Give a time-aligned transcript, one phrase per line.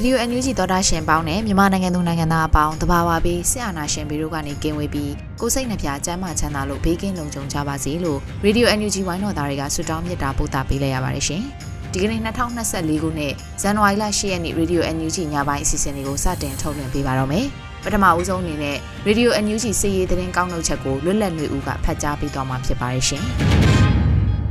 [0.00, 11.42] Radio NUG သောတာရှင်ပေါင်းနဲ့မြန်မာနိုင်ငံသူနိုင်ငံသားအပေါင်းတဘာဝပြီးဆရာနာရှင်ဘီတို့ကနေကင်းဝေးပြီးကိုစိတ်နှပြကျမ်းမာချမ်းသာလို့ဘေးကင်းလုံခြုံကြပါစေလို့ Radio NUG ဝိုင်းတော်သားတွေကဆုတောင်းမေတ္တာပို့သပေးလိုက်ရပါတယ်ရှင်။
[11.92, 13.32] ဒီကနေ့2024ခုနှစ်
[13.62, 17.46] ဇန်နဝါရီလ10ရက်နေ့ Radio NUG ညပိုင်းအစီအစဉ်လေးကိုစတင်ထုတ်လွှင့်ပေးပါတော့မယ်။
[17.84, 18.76] ပထမဦးဆုံးအနေနဲ့
[19.08, 23.26] Radio NUG စီးရီးသတင်းကောင်းနှုတ်ချက်ကိုလွတ်လပ်နေဦးကဖတ်ကြားပေးသွားမှာဖြစ်ပါတယ်ရှင်။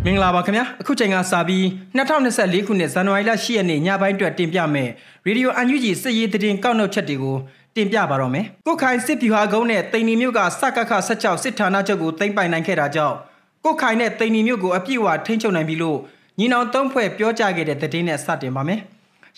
[0.07, 1.63] မင်္ဂလာပါခင်ဗျာအခုချိန်ကစပြီး
[1.97, 4.89] 2024ခုနှစ်ဇန်နဝါရီလ10ရက်နေ့ညပိုင်းအတွက်တင်ပြမယ်
[5.25, 7.37] ရေဒီယိုအန်ယူဂျီစစ်ရေးသတင်းကောက်နှုတ်ချက်တွေကို
[7.75, 13.15] တင်ပြပါတော့မယ်ကုတ်ခိုင်စစ်ဗျူဟာကုန်းနဲ့တိန်နီမြို့ကစကခ16စစ်ဌာနချုပ်ကိုသိမ်းပိုင်နိုင်ခဲ့တာကြောင့်
[13.65, 15.97] ကုတ်ခိုင်နဲ့တိန်နီမြို့ကိုအပြည့်အဝထိန်းချုပ်နိုင်ပြီလို့
[16.39, 18.79] ညီနောင်သုံးဖွဲ့ပြောကြားခဲ့တဲ့သတင်းနဲ့စတင်ပါမယ်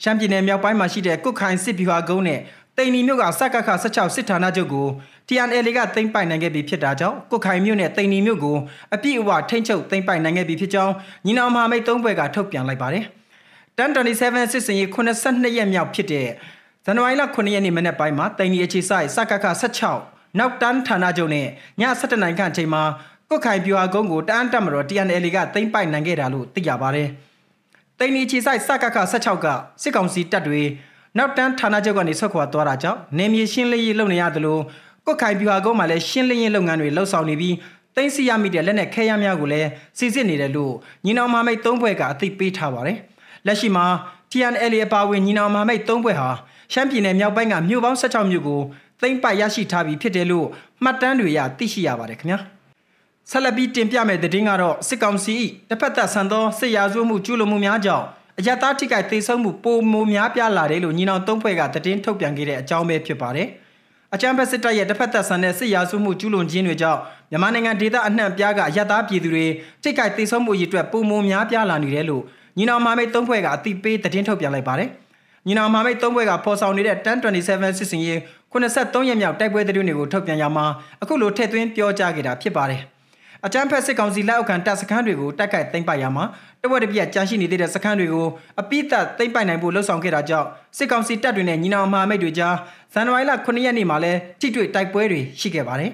[0.02, 2.40] ရှမ်းပြည်နယ်မြောက်ပိုင်းမှာရှိတဲ့ကုတ်ခိုင်စစ်ဗျူဟာကုန်းနဲ့
[2.80, 4.88] တိန်နီမြို့ကစကခ16စစ်ဌာနချုပ်ကို
[5.28, 8.58] TNL ကသိမ်းပိုက်နိုင်ခဲ့ပြီဖြစ်တာကြောင့်ကုတ်ခိုင်မြို့နဲ့တိန်နီမြို့ကို
[8.94, 10.94] အပြည့်အဝထိန်းချုပ်သိမ်းပိုက်နိုင်ခဲ့ပြီဖြစ်ကြောင်း
[11.26, 13.04] ညီနောင်မဟာမိတ်သုံးဘွဲကထုတ်ပြန်လိုက်ပါတယ်။
[13.78, 16.28] 1027စစ်စင်ရေး82ရက်မြောက်ဖြစ်တဲ့
[16.86, 19.46] ဇန်နဝါရီလ9ရက်နေ့မနက်ပိုင်းမှာတိန်နီအခြေဆိုင်စကခ
[19.92, 21.48] 16နောက်တန်းဌာနချုပ်နဲ့ည
[22.02, 22.84] 7နိုင်ခန့်အချိန်မှာ
[23.30, 27.10] ကုတ်ခိုင်ပြူဟာကုန်းကိုတန်းတက်မတော် TNL ကသိမ်းပိုက်နိုင်ခဲ့တာလို့သိရပါတယ်။
[28.00, 29.48] တိန်နီအခြေဆိုင်စကခ16က
[29.82, 30.64] စစ်ကောင်စီတပ်တွေ
[31.18, 34.62] နောက်တန်းဌာနချုပ်ကနေဆွတ်ခွာသွားတာကြောင့်နေမြေရှင်းလင်းရေးလုပ်နေရတယ်လို့
[35.06, 37.56] ကွက်ခိုင်ပြူဟာကုန်းမှာလည်းရှင်းလင်းရေးလုပ်ငန်းတွေလှုပ်ဆောင်နေပြီး
[37.96, 40.74] တင်းစီရမိတဲ့လက်နက်ခဲယမ်းများကိုလည်းစီစစ်နေတယ်လို့
[41.06, 42.98] ညီနောင်မမိတ်သုံးဘွဲကအသိပေးထားပါတယ်။
[43.46, 43.86] လက်ရှိမှာ
[44.32, 46.30] TNL အပါဝင်ညီနောင်မမိတ်သုံးဘွဲဟာ
[46.74, 48.62] ရှမ်းပြည်နယ်မြောက်ပိုင်းကမြို့ပေါင်း16မြို့ကို
[49.02, 50.48] သိမ်းပိုက်ရရှိထားပြီးဖြစ်တယ်လို့
[50.84, 52.40] မှတ်တမ်းတွေရသိရှိရပါတယ်ခင်ဗျာ။
[53.30, 55.36] ဆက်လက်ပြီးတင်ပြမယ့်သတင်းကတော့စစ်ကောင်စီ
[55.70, 58.06] တစ်ဖက်သက်ဆန်သောစစ်ရာဇဝမှုကျူးလွန်မှုများကြောင့်
[58.40, 63.48] အယက်သားထိခိုက်သေဆုံးမှုပိုမိုများပြားလာတယ်လို့ညီနောင်သုံးဖွဲ့ကသတင်းထုတ်ပြန်ခဲ့တဲ့အကြောင်းပဲဖြစ်ပါတယ်။
[64.14, 67.00] အကြမ်းဖက်စစ်တပ်ရဲ့တစ်ဖက်သက်ဆန်တဲ့စစ်ရာစုမှုကျူးလွန်ခြင်းတွေကြောင့်
[67.32, 69.46] မြန်မာနိုင်ငံဒေသအနှံ့ပြားကရသားပြည်သူတွေ
[69.84, 72.24] ထိတ်ကြိုက်သေဆုံးမှုရည်အတွက်ပုံမများပြားလာနေတယ်လို့
[72.58, 74.90] ညီနောင်မာမိတ်သုံးဖွဲ့ကအတိပေးသတင်းထုတ်ပြန်လိုက်ပါတယ်။
[75.48, 78.20] ညီနောင်မာမိတ်သုံးဖွဲ့ကဖော်ဆောင်နေတဲ့1027စစ်စင်ရေး
[78.52, 80.66] 83ရက်မြောက်တိုက်ပွဲသတင်းတွေကိုထုတ်ပြန်ရမှာ
[81.02, 82.82] အခုလိုထည့်သွင်းပြောကြားခဲ့တာဖြစ်ပါတယ်။
[83.46, 86.26] အကြမ်းဖက်စစ်ကောင်စီလက်အောက်ခံတပ်စခန်းတွေကိုတိုက်ခိုက်သိမ်းပိုက်ရမှာ
[86.62, 88.28] တဝက်တပြက်ကြန့်ရှိနေတဲ့စခန်းတွေကို
[88.62, 92.56] အပိသက်သိမ်းပိုက်နိုင်ဖို့လှုံ့ဆော်ခဲ့တာကြောင့်စစ်ကောင်စီတပ်တွေနဲ့ညီနောင်မဟာမိတ်တွေကြား
[92.94, 95.92] ဇန်နဝါရီလ9ရက်နေ့မှာလဲထိတွေ့တိုက်ပွဲတွေရှိခဲ့ပါတယ်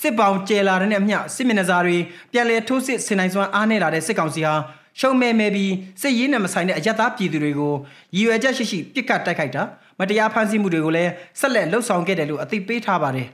[0.00, 1.96] စစ်ပောင်ကျဲလာတဲ့အမျှစစ်မျက်နှာစာတွေ
[2.32, 4.54] ပြန်လည်ထိုးစစ်ဆင်နိုင်စွမ်းအားနည်းလာတဲ့စစ်ကောင်စီဟာ
[5.00, 5.72] ရှုံမဲမဲပြီး
[6.02, 7.74] စစ်ရေးနဲ့မဆိုင်တဲ့အယက်သားပြည်သူတွေကို
[8.14, 9.62] ရည်ရွယ်ချက်ရှိရှိပစ်ခတ်တိုက်ခိုက်တာ
[9.98, 11.10] မတရားဖမ်းဆီးမှုတွေကိုလည်း
[11.40, 13.28] ဆက်လက်လှုပ်ဆောင်ခဲ့တယ်လို့အသိပေးထားပါတယ်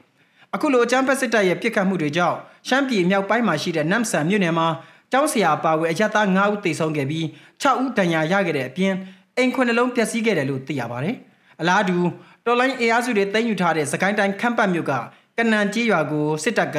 [0.55, 2.39] အခုလိုအကြမ်းဖက်စစ်တပ်ရဲ့ပြစ်ခတ်မှုတွေကြောင့်
[2.69, 4.67] ရှမ်းပြည်မြောက်ပိုင်းမှာရှိတဲ့နမ်ဆန်မြို့နယ်မှာ
[5.13, 7.25] ကျောင်းဆရာပါဝဲအရတား9ဦးသေဆုံးခဲ့ပြီး
[7.63, 8.95] 6ဦးဒဏ်ရာရခဲ့တဲ့အပြင်
[9.37, 11.17] အိမ်ခွနှလုံးပျက်စီးခဲ့တယ်လို့သိရပါတယ်။
[11.61, 11.97] အလားတူ
[12.45, 14.93] တော်လိုင်းအေးအားစုတွေတင်ယူထားတဲ့စကိုင်းတိုင်းခမ်းပတ်မြို့က
[15.37, 16.79] ကနန်ကြီးရွာကိုစစ်တပ်က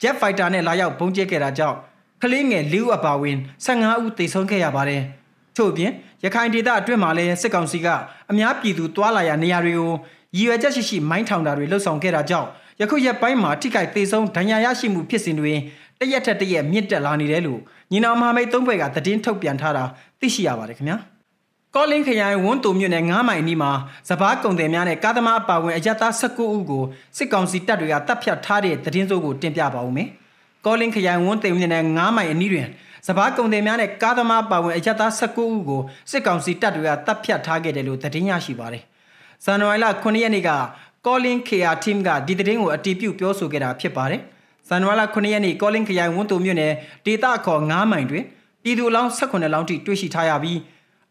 [0.00, 1.76] Jet Fighter နဲ့လာရောက်ဘုံကျဲခဲ့တာကြောင့်
[2.22, 3.36] ကလေးငယ်၄ဦးအပါအဝင်
[3.66, 5.02] 15ဦးသေဆုံးခဲ့ရပါတယ်။
[5.56, 5.92] ထို့အပြင်
[6.24, 7.88] ရခိုင်ဒေသအတွင်းမှာလည်းစစ်ကောင်စီက
[8.30, 9.92] အများပြည်သူတွာလာရနေရာတွေကို
[10.36, 12.48] ရည်ရွယ်ချက်ရှိရှိမိုင်းထောင်တာတွေလှုပ်ဆောင်ခဲ့တာကြောင့်
[12.80, 15.54] ယခုရက်ပိုင်းမှာထိခိုက်သေးဆုံးဒဏ်ရာရရှိမှုဖြစ်စဉ်တွေ
[16.00, 17.60] တရက်ထက်တရက်မြင့်တက်လာနေတယ်လို့
[17.90, 19.84] ညီနောင်မဟာမိတ်သုံးဘွဲကသတင်းထုတ်ပြန်ထားတာ
[20.20, 20.98] သိရှိရပါတယ်ခင်ဗျာ
[21.74, 23.72] ကောလင်းခရိုင်ဝန်းတုံမြို့နယ်9မိုင်နီးမှာ
[24.08, 26.84] စပားကုံတယ်များနဲ့ကားသမားအပါဝင်အရတား19ဦးကို
[27.16, 30.08] စစ်ကောင်စီတပ်တွေကတပ်ဖြတ်ထားတဲ့သတင်းစိုးကိုတင်ပြပါဦးမယ်
[30.66, 32.68] ကောလင်းခရိုင်ဝန်းတုံမြို့နယ်9မိုင်အနီးတွင်
[33.06, 38.84] စပားကုံတယ်များနဲ့ကားသမားပါဝင်အရတား19ဦးကိုစစ်ကောင်စီတပ်တွေကတပ်ဖြတ်ထားခဲ့တယ်လို့သတင်းရရှိပါတယ်
[39.44, 40.50] ဇန်နဝါရီလ9ရက်နေ့က
[41.06, 44.20] Calling KR team ကဒီသတင်းကိုအတည်ပြုပြောဆိုခဲ့တာဖြစ်ပါတယ်။
[44.68, 46.72] ဇန်နဝါရီလ9ရက်နေ့ Calling ခရိုင်ဝန်တုံမြို့နယ်
[47.06, 48.24] ဒေသခေါ်9မိုင်တွင်
[48.62, 50.58] ပြည်သူအလောင်း18လောင်းထိတွေ့ရှိထားရပြီး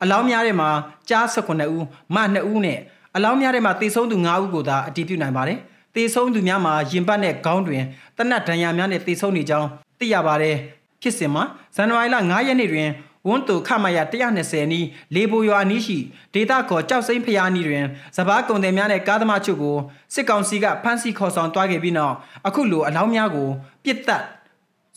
[0.03, 0.69] အလောင်းများထဲမှာ
[1.09, 2.79] ကြား18ဦးမ2ဦးနဲ့
[3.15, 5.57] အလောင်းများထဲမှာတေဆုံးသူ9ဦးကိုသာအတည်ပြုနိုင်ပါတယ်။
[5.95, 7.83] တေဆုံးသူများမှာရင်ပတ်နဲ့ခေါင်းတွင်
[8.17, 9.67] တနတ်ဒဏ်ရာများနဲ့တေဆုံးနေကြောင်း
[9.99, 10.55] သိရပါတယ်။
[11.01, 11.43] ဖြစ်စဉ်မှာ
[11.75, 12.89] ဇန်နဝါရီလ9ရက်နေ့တွင်
[13.27, 13.97] ဝန်းတူခမရ
[14.35, 15.97] 120နီးလေပိုရွာနီးရှိ
[16.33, 17.85] ဒေသခေါ်ကြောက်စိမ့်ဖျားနီးတွင်
[18.15, 19.77] စပားကုန်တယ်များနဲ့ကားသမားချုပ်ကို
[20.13, 22.15] စစ်ကောင်စီကဖမ်းဆီးခေါ်ဆောင်သွားခဲ့ပြီးနောက်
[22.47, 23.49] အခုလိုအလောင်းများကို
[23.83, 24.23] ပြစ်တက်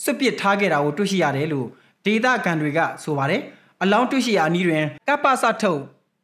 [0.03, 1.67] စွပစ်ထားခဲ့တာကိုတွေ့ရှိရတယ်လို့
[2.05, 3.43] ဒေသခံတွေကဆိုပါတယ်
[3.83, 5.81] အလောင်းတွေ့ရှိရာနီးတွင်ကပ္ပစထုတ်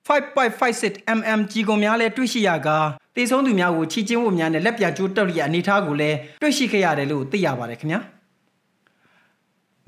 [0.09, 2.79] 5.56 mm ကြီးကုန်များလည်းတွေ့ရှိရကာ
[3.17, 8.01] တေဆုံးသူများကိုချီချင်းဝတ်များနဲ့လက်ပြကျိုးတုတ်လျက်အနေထားကိုလည်းတွေ့ရှိခဲ့ရတယ်လို့သိရပါတယ်ခင်ဗျာ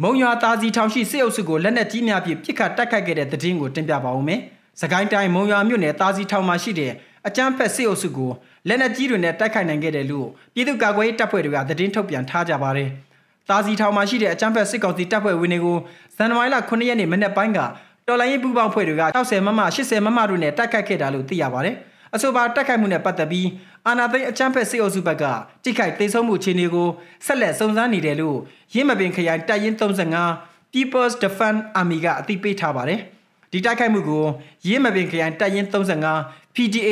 [0.03, 4.41] မုံရွာသားစီထောင်ရှိစစ်အုပ်စုကိုလက်နက်ကြီးများဖြင့်ပစ်ခတ်တိုက်ခိုက်ခဲ့တဲ့တဲ့တင်ကိုတင်ပြပါဦးမယ်။
[4.81, 6.93] စကိုင်းတိုင်းမုံရွာမြို့နယ်သားစီထောင်မှာရှိတဲ့
[7.27, 8.31] အကြမ်းဖက်စစ်အုပ်စုကို
[8.69, 12.89] လက်နက်ကြီးတွေနဲ့တိုက်ခိုက်နိုင်ခဲ့တယ်လို့ပြည်သူ့ကာကွယ်ရေးတပ်ဖွဲ့တွေကသတင်းထုတ်ပြန်ထားကြပါတယ်။
[13.49, 15.77] သားစီထောင်မှာရှိတဲ့အကြမ်းဖက်စစ်ကောင်စီတပ်ဖွဲ့ဝင်တွေကို
[16.17, 17.59] ဇန်နဝါရီလ9ရက်နေ့မနေ့ပိုင်းက
[18.07, 21.77] တော်လိုင်းရေးပူပေါင်းဖွဲ့တွေက60မမ80မမတို့နဲ့တိုက်ခိုက်ခဲ့တာလို့သိရပါတယ်။
[22.15, 23.49] အဆိုပါတိုက်ခိုက်မှုနဲ့ပတ်သက်ပြီး
[23.87, 25.25] အာနာသိန်းအချမ်းဖက်စစ်အုပ်စုဘက်က
[25.65, 26.89] တိခိုက်သိမ်းဆုံးမှုအခြေအနေကို
[27.27, 28.39] ဆက်လက်စုံစမ်းနေတယ်လို့
[28.75, 33.01] ရင်းမပင်ခရိုင်တပ်ရင်း35 People's Defense Army ကအသိပေးထားပါတယ်။
[33.53, 34.25] ဒီတိုက်ခိုက်မှုကို
[34.67, 36.91] ရင်းမပင်ခရိုင်တပ်ရင်း35 PDA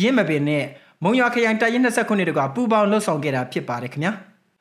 [0.00, 0.64] ရင်းမပင်နဲ့
[1.02, 4.12] မုံရွာခရိုင်တပ်ရင်း29တို့ကပူးပေါင်းလှုပ်ဆောင်ခဲ့တာဖြစ်ပါတယ်ခင်ဗျာ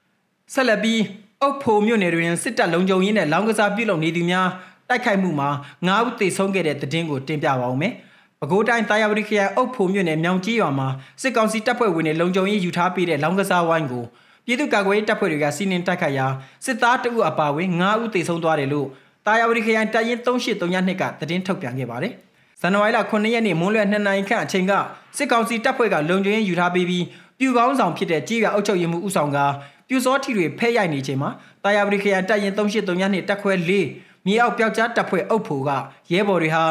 [0.54, 1.02] ။ဆက်လက်ပြီး
[1.42, 4.48] အုတ်ဖိုမြို့နယ်တွင်စစ်တပ်လုံခြုံရေးနဲ့လောင်းကစားပြုလုပ်နေသူများ
[4.90, 5.50] တိုက်ခိုက်မှုမှာ
[5.88, 7.94] 9ဦးသေဆုံးခဲ့တဲ့တဲ့တင်ကိုတင်ပြပါဦးမယ်။
[8.42, 10.88] ပဲခူးတိုင်းတာယာဝတီခရိုင်အုပ်ဖို့မြို့နယ်မြောင်ကြီးရွာမှာ
[11.22, 14.04] စစ်ကောင်စီတပ်ဖွဲ့ဝင်တွေလုံခြုံရေးယူထားပေးတဲ့လောင်းကစားဝိုင်းကို
[14.46, 16.28] ပြည်သူ့ကာကွယ်ရေးတပ်ဖွဲ့တွေကစီးနင်းတိုက်ခိုက်ရာ
[16.66, 18.88] စစ်သားတအုပ်အပါအဝင်9ဦးသေဆုံးသွားတယ်လို့
[19.26, 22.14] တာယာဝတီခရိုင်တပ်ရင်း3832ကသတင်းထုတ်ပြန်ခဲ့ပါတယ်။
[22.62, 24.74] ဇန်နဝါရီလ9ရက်နေ့မွန်းလွဲ2နာရီခန့်အချိန်က
[25.18, 27.06] စစ်ကောင်စီတပ်ဖွဲ့ကလုံခြုံရေးယူထားပေးပြီး
[27.40, 29.38] ပြူကောင်းဆောင်ဖြစ်တဲ့ကြေးရွာအုပ်ချုပ်ရေးမှူးဦးဆောင်က
[29.88, 31.30] ပြူစောထီတွေဖဲရိုက်နေချိန်မှာ
[31.64, 33.54] တာယာဝတီခရိုင်တပ်ရင်း3832တပ်ခွဲ
[33.90, 35.70] 4မြေအောက်ပျောက်ကြားတပ်ဖွဲ့အုပ်ဖို့က
[36.12, 36.64] ရဲဘော်တွေဟာ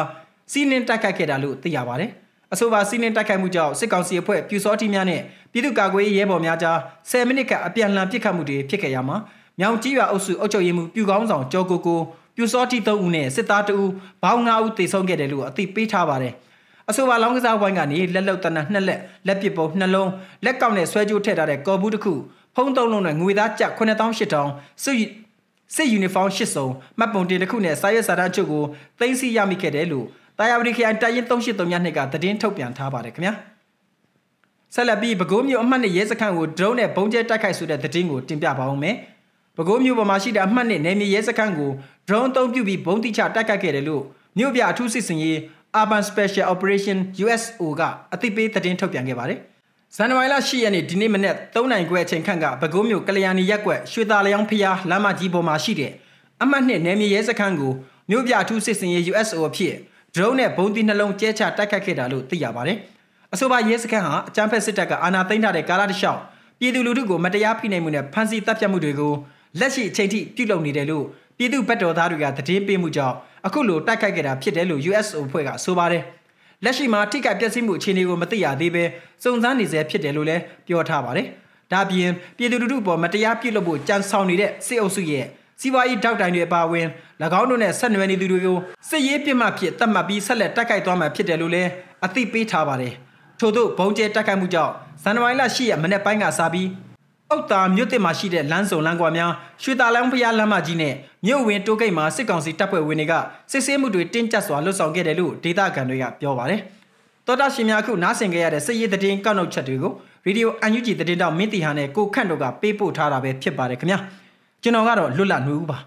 [0.51, 2.11] စီးနင်းတိုက်ခိုက်ခဲ့တာလို့သိရပါတယ်။
[2.53, 5.21] အဆိုပါစီးနင်းတိုက်ခိုက်မှုကြောင့်စစ်ကောင်စီအဖွဲ့ပြူစောတိများနဲ့
[5.51, 6.77] ပြည်သူ့ကာကွယ်ရေးရဲဘော်များကြား
[7.09, 9.17] 10မိနစ်ခန့်အပြန်အလှန်ပစ်ခတ်မှုတွေဖြစ်ခဲ့ရမှာ
[9.59, 11.99] မြောင်ကြီးရွာအုပ်စုအုပ်ချုပ်ရေးမှူးပြူကောင်းဆောင်ကျော်ကိုကို
[12.35, 13.91] ပြူစောတိ3ဦးနဲ့စစ်သား2ဦး
[14.23, 16.33] ဘောင်း9ဦးသေဆုံးခဲ့တယ်လို့အသိပေးထားပါတယ်။
[16.89, 20.09] အဆိုပါလောင်းကစားဝိုင်းကနေလက်လုံတနနှစ်လက်လက်ပစ်ပုံနှလုံး
[20.45, 22.13] လက်ကောက်နဲ့ဆွဲကြိုးထည့်ထားတဲ့ကော်ဘူးတစ်ခု
[22.55, 24.91] ဖုံးသုံးလုံးနဲ့ငွေသားကျပ်9800စု
[25.75, 26.65] စစ်ယူနီဖောင်း၈စုံ
[26.99, 28.63] မှတ်ပုံတင်တစ်ခုနဲ့စာရွက်စာတမ်းအချို့ကို
[28.99, 30.05] သိမ်းဆည်းရမိခဲ့တယ်လို့
[30.41, 33.33] တာယာဝတီခရိုင်တပ်ရင်း383ညနှစ်ကသတင်းထုတ်ပြန်ထားပါတယ်ခင်ဗျာ
[34.73, 38.95] ဆက်လက်ပြီးပဲခူးမြို့အမှတ်နဲ့ရဲစခန်းကို drone နဲ့ပုံကျဲတိုက်ခိုက်ဆိုတဲ့သတင်းကိုတင်ပြပါအောင်မယ်
[39.55, 41.71] ပဲခူးမြို့ပေါ်မှာရှိတဲ့အမှတ်နဲ့နယ်မြေရဲစခန်းကို
[42.07, 44.03] drone အသုံးပြုပြီးဘုံတိချတိုက်ခိုက်ခဲ့တယ်လို့
[44.37, 45.37] မြို့ပြအထူးစစ်စင်ရေး
[45.81, 47.81] Urban Special Operation USO က
[48.13, 49.39] အသိပေးသတင်းထုတ်ပြန်ခဲ့ပါတယ်
[49.95, 55.91] ဇန်နဝါရီလ10ရက်နေ့ဒီနေ့မနက်3နိုင်ခွဲအချိန်ခန့်ကပဲခူးမြို့ကလျာဏီရက်ကွက်ရွှေသားလျောင်းဖျားလမ်းမကြီးပေါ်မှာရှိတဲ့
[56.41, 57.73] အမှတ်နှစ်နယ်မြေရဲစခန်းကို
[58.09, 59.75] မြို့ပြအထူးစစ်စင်ရေး USO အဖြစ်
[60.15, 62.77] drone နဲ့ဘုံသီးနှလုံးကျဲချတိုက်ခတ်ခဲ့တာလို့သိရပါတယ်။
[63.33, 66.19] အဆိုပါရဲစခန်းဟာအကြမ်းဖက်စစ်တပ်ကအာဏာသိမ်းထားတဲ့ကာလတစ်လျှောက်
[66.59, 69.13] ပြည်သူလူထုကိုမတရားဖိနှိပ်မှုနဲ့ဖမ်းဆီးတပ်ဖြတ်မှုတွေကို
[69.59, 71.05] လက်ရှိအချိန်ထိပြုလုပ်နေတယ်လို့
[71.37, 73.15] ပြည်သူ့ဘက်တော်သားတွေကသတင်းပေးမှုကြောင့်
[73.47, 76.03] အခုလိုတိုက်ခိုက်ခဲ့တာဖြစ်တယ်လို့ USO အဖွဲ့ကဆိုပါတယ်။
[76.63, 78.83] လက်ရှိမှာထိခိုက်ပျက်စီးမှုအခြေအနေကိုမသိရသေးပဲ
[79.23, 81.27] စုံစမ်းနေဆဲဖြစ်တယ်လို့လည်းပြောထားပါတယ်။
[81.71, 85.25] ဒါပြင်ပြည်သူလူထုပေါ်မတရားပြုလုပ်ဖို့ကြံဆောင်နေတဲ့စစ်အုပ်စုရဲ့
[85.61, 86.87] စီးပွားရေးတောက်တိုင်တွေအပါအဝင်၎
[87.25, 88.57] င်းတို့နဲ့ဆက်နွယ်နေသူတွေကို
[88.89, 91.69] စစ်ရေးပြစ်မှတ်ဖြစ်သတ်မှတ်ပြီးဆက်လက်တိုက်ခိုက်သွားမှာဖြစ်တယ်လို့လည်း
[92.05, 92.93] အသိပေးထားပါတယ်။
[93.39, 94.73] ထို့သောဘုံကျဲတိုက်ခိုက်မှုကြောင့်
[95.03, 96.69] ဇန်နဝါရီလ10ရက်မနေ့ပိုင်းကစပြီး
[97.29, 99.31] အောက်တာမြို့တစ်မှာရှိတဲ့လမ်းစုံလမ်းကွာများ
[99.63, 100.93] ရွှေတာလန်းဖျားလမ်းမကြီးနဲ့
[101.25, 103.13] မြို့ဝင်တိုးဂိတ်မှာစစ်ကောင်စီတပ်ဖွဲ့ဝင်တွေက
[103.51, 106.61] စစ်ဆေးမှုတွေတင်းကျပ်စွာလှုပ်ဆောင်ခဲ့တယ်လို့ဒေသခံတွေကပြောပါတယ်။
[107.27, 109.93] တော်တာရှင်များခုနားဆင်ခဲ့ရတဲ့စစ်ရေးသတင်းကောက်နှုတ်ချက်တွေကို
[110.25, 113.99] ရေဒီယိုအန်ယူဂျီသတင်းတောက်မင်းတီဟာနဲ့ကိုခန့်တို့ကပေးပို့ထားတာပဲဖြစ်ပါတယ်ခင်ဗျာ။
[114.63, 115.77] ကျွန်တော်ကတော့လွတ်လပ်နှူးပါ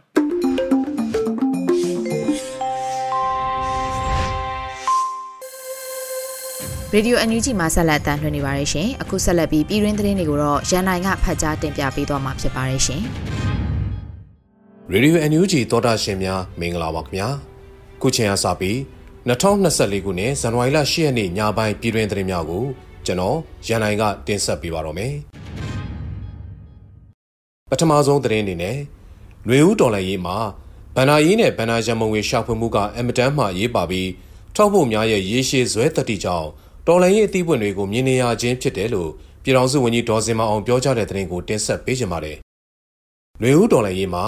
[6.97, 13.03] ရေဒီယိုအန်ယူဂျီမှာဆက်လက်တမ်းလွှင့်နေပါတယ်ရှင်။အခုဆက်လက်ပြီးပြည်တွင်းသတင်းတွေကိုတော့ရန်နိုင်ကဖတ်ကြားတင်ပြပေးသွားမှာဖြစ်ပါတယ်ရှင်။
[14.93, 17.29] ရေဒီယိုအန်ယူဂျီသောတာရှင်များမင်္ဂလာပါခင်ဗျာ။
[18.01, 18.77] ခုချိန်အားစပြီး
[19.29, 22.65] 2024ခုနှစ်ဇန်နဝါရီလ10ရက်နေ့ညပိုင်းပြည်တွင်းသတင်းများကို
[23.07, 25.13] ကျွန်တော်ရန်နိုင်ကတင်ဆက်ပေးပါတော့မယ်။
[27.71, 30.37] ပထမဆုံးသတင်းအနေနဲ့ຫນွေဦးတော်လှန်ရေးမှာ
[30.97, 34.11] ဗန္နာရေးနဲ့ဗန္နာရမုံငွေရှာဖွေမှုကအမတန်းမှရေးပါပြီး
[34.55, 36.49] ထောက်ဖို့များရဲ့ရေရှည်ဇွဲတတိကြောင့်
[36.87, 39.11] တော်လှန်ရေးအသီးပွင့်တွေကိုမြင်နေရခြင်းဖြစ်တယ်လို့
[39.43, 42.37] ပြည်ထောင်စုဝန်ကြီးဒေါ်စင်မအောင်ပြောကြားတဲ့သတင်းကိုတင်ဆက်ပေးကြပါမယ်။
[43.41, 44.25] ຫນွေဦးတော်လှန်ရေးမှာ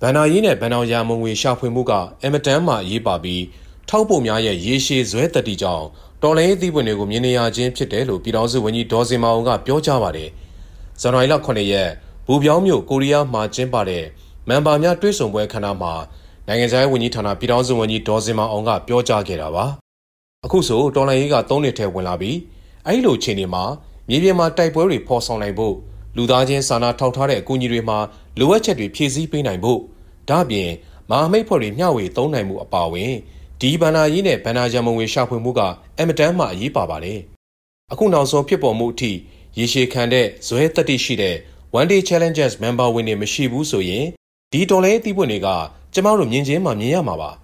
[0.00, 1.92] ဗန္နာရေးနဲ့ဗန္နာရမုံငွေရှာဖွေမှုက
[2.24, 3.44] အမတန်းမှရေးပါပြီး
[3.88, 5.86] ထောက်ဖို့များရဲ့ရေရှည်ဇွဲတတိကြောင့်
[6.22, 10.28] တော်လှန်ရေးအသီးပွင့်တွေကိုမြင်နေရခြင်းဖြစ်တယ်လို့ပြည်ထောင်စုဝန်ကြီးဒေါ်စင်မအောင်ကပြောကြားပါတယ်။
[11.00, 11.88] ဇန်နဝါရီလ9ရက်
[12.26, 14.04] ဘူပြောင်းမြို့ကိုရီးယားမှာကျင်းပတဲ့
[14.48, 15.92] မန်ပါများတွဲဆုံပွဲခမ်းနားမှာ
[16.46, 19.79] နိုင်ငံခြားရေးဝန်ကြီးဌာနပြည်ထောင်စုဝန်ကြီးဒေါ်စင်မအောင်ကပြောကြားခဲ့တာပါ
[20.46, 22.36] အခုဆိုတော်လိုင်းရေးက၃နှစ်ထဲဝင်လာပြီး
[22.86, 23.64] အဲ့လိုချိန်တွေမှာ
[24.08, 25.74] မြေပြင်မှာတိုက်ပွဲတွေဖော်ဆောင်နိုင်ဖို့
[26.16, 27.98] လူသားချင်းစာနာထောက်ထားတဲ့အကူအညီတွေမှာ
[28.38, 29.80] လိုအပ်ချက်တွေဖြည့်ဆည်းပေးနိုင်ဖို့
[30.28, 30.70] ဒါ့အပြင်
[31.10, 33.12] မဟာမိတ်ဖွဲ့တွေမျှဝေသုံးနိုင်မှုအပါအဝင်
[33.60, 35.60] ဒီဘဏ္ဍာရေးနဲ့ဘဏ္ဍာရန်မုံငွေရှာဖွေမှုက
[35.98, 37.18] အမတန်မှအရေးပါပါတယ်။
[37.92, 39.12] အခုနောက်ဆုံးဖြစ်ပေါ်မှုအထိ
[39.58, 41.36] ရေရှည်ခံတဲ့ဇွဲတက်တိရှိတဲ့
[41.78, 44.06] One Day Challenges member ဝင်တွေမရှိဘူးဆိုရင်
[44.52, 45.48] ဒီတော်လဲအသီးပွင့်တွေက
[45.94, 47.30] ကျမတို့မြင်ချင်းမှမြင်ရမှာပါ။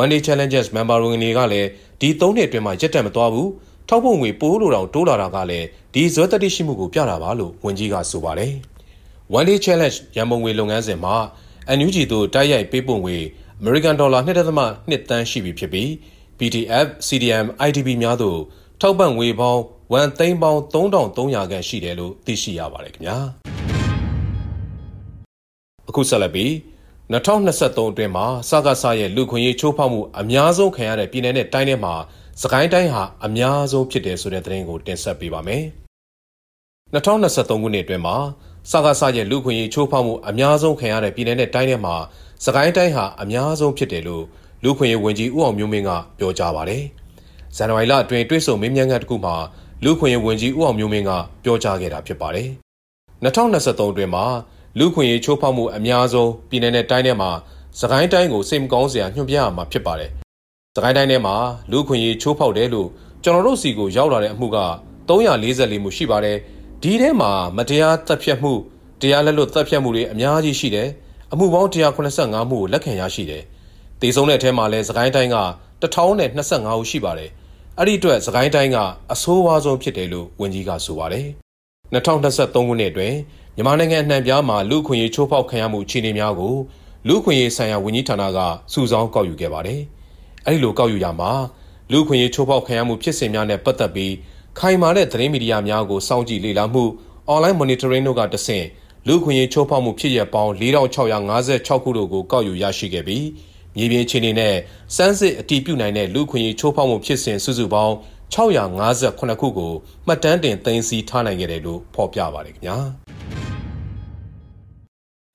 [0.00, 1.68] One Day Challenges member ဝင်တွေကလည်း
[2.00, 3.48] ဒီ၃နှစ်အတွင်းမှာရက်တက်မသွားဘူး။
[3.88, 8.52] ထောက်ဖို့ငွေပိုးလိုတောင်တိုးလာတာကလည်းဒီဇွဲတက်တိရှိမှုကိုပြတာပါလို့ဝန်ကြီးကဆိုပါတယ်။
[9.38, 11.14] One Day Challenge ရန်ပုံငွေလုပ်ငန်းစဉ်မှာ
[11.78, 13.16] NUG တို့တိုက်ရိုက်ပေးပို့ငွေ
[13.60, 14.28] အမေရိကန်ဒေါ်လာ2.2
[15.10, 15.88] သန်းရှိပြီဖြစ်ပြီး
[16.38, 18.38] PDF, CDM, IDB များသို့
[18.80, 23.18] ထောက်ပံ့ငွေပေါင်း1သိန်းပေါင်း3300ခန့်ရှိတယ်လို့သိရှိရပါတယ်ခင်ဗျာ
[25.88, 26.52] အခုဆက်လက်ပြီး
[27.10, 31.94] 2023အတွင်းမှာစကားဆရဲ့လူခွင့်ရေးချိုးဖောက်မှုအများဆုံးခံရတဲ့ပြည်내နဲ့တိုင်းထဲမှာ
[32.42, 35.64] စကိုင်းတိုင်းဟာအများဆုံးဖြစ်တယ်ဆိုတဲ့သတင်းကိုတင်ဆက်ပေးပါမယ်
[36.92, 38.16] 2023ခုနှစ်အတွင်းမှာ
[38.70, 41.94] စကားဆရဲ့လူခွင့်ရေးချိုးဖောက်မှုအများဆုံးခံရတဲ့ပြည်내နဲ့တိုင်းထဲမှာ
[42.44, 44.24] စကိုင်းတိုင်းဟာအများဆုံးဖြစ်တယ်လို့
[44.64, 46.82] လူခွင့်ရေးဝန်ကြီးဦးအောင်မျိုးမင်းကပြောကြားပါတယ်။
[47.56, 49.34] ဇန်နဝါရီလအတွင်းတွဲဆုံမင်းမြန်ခန့်တစ်ခုမှာ
[49.84, 51.10] လူခွင့်ရေးဝန်ကြီးဦးအောင်မျိုးမင်းက
[51.44, 52.48] ပြောကြားခဲ့တာဖြစ်ပါတယ်။
[53.24, 54.24] 2023အတွင်းမှာ
[54.78, 57.30] လူခွင့်ရေးချိုးဖောက်မှုအများဆုံးပြည်내နဲ့တိုင်းထဲမှာ
[57.80, 60.10] စကိုင်းတိုင်းကိုစိတ်မကောင်းစရာညွှန်ပြရမှာဖြစ်ပါတယ်။
[60.76, 61.34] စကိုင်းတိုင်းထဲမှာ
[61.70, 62.88] လူခွင့်ရေးချိုးဖောက်တယ်လို့
[63.24, 64.58] ကျွန်တော်တို့စီကိုရောက်လာတဲ့အမှုက
[65.08, 66.36] 344မှုရှိပါတယ်။
[66.82, 68.52] ဒီထဲမှာမတရားတပ်ဖြတ်မှု
[69.00, 70.88] တရားလက်လွတ်တပ်ဖြတ်မှုတွေအများကြီးရှိတယ်။
[71.32, 73.42] အမှုပေါင်း185မှုကိုလက်ခံရရှိတယ်။
[74.00, 75.38] တည်ဆုံးတဲ့အထဲမှာလည်းစကိုင်းတိုင်းက
[75.82, 77.30] 1025ဦးရှိပါတယ်။
[77.78, 78.78] အဲ့ဒီအတွက်စကိုင်းတိုင်းက
[79.12, 81.26] အဆိုးဝါးဆုံးဖြစ်တယ်လို့ဝန်ကြီးကဆိုပါတယ်။
[81.94, 83.16] 2023ခုနှစ်အတွင်း
[83.60, 86.54] မြန်မာနိုင်ငံအနှံ့ပြားမှာလူခွင့်ရေးချိုးဖောက်ခံရမှုအခြေအနေများကို
[87.08, 88.38] လူခွင့်ရေးဆိုင်ရာဝန်ကြီးဌာနက
[88.72, 89.80] စုဆောင်းကောက်ယူခဲ့ပါတယ်။
[90.46, 91.30] အဲ့ဒီလိုကောက်ယူရမှာ
[91.92, 94.14] လူခွင့်ရေးချိုးဖောက်ခံရမှုဖြစ်စဉ်များနဲ့ပတ်သက်ပြီး
[94.58, 96.84] ခိုင်မာတဲ့သတင်းမီဒီယာများကိုစောင့်ကြည့်လေ့လာမှု
[97.32, 98.66] online monitoring တို့ကတဆင့်
[99.06, 103.26] လူခွင့်ရေးချိုးဖောက်မှုဖြစ်ရပေါင်း4656ခုတို့ကိုကောက်ယူရရှိခဲ့ပြီး
[103.76, 104.54] မြေပြင်အခြေအနေနဲ့
[104.96, 107.94] စမ်းစစ်အတည်ပြုနိုင်တဲ့လူခွင့်ရေးချိုးဖောက်မှုဖြစ်စဉ်စုစုပေါင်း
[108.34, 109.72] 658ခုကို
[110.06, 112.78] မှတ်တမ်းတင်သိမ်းဆည်းထားနိုင်ခဲ့တယ်လို့ဖော်ပြပါတယ်ခင်ဗျာ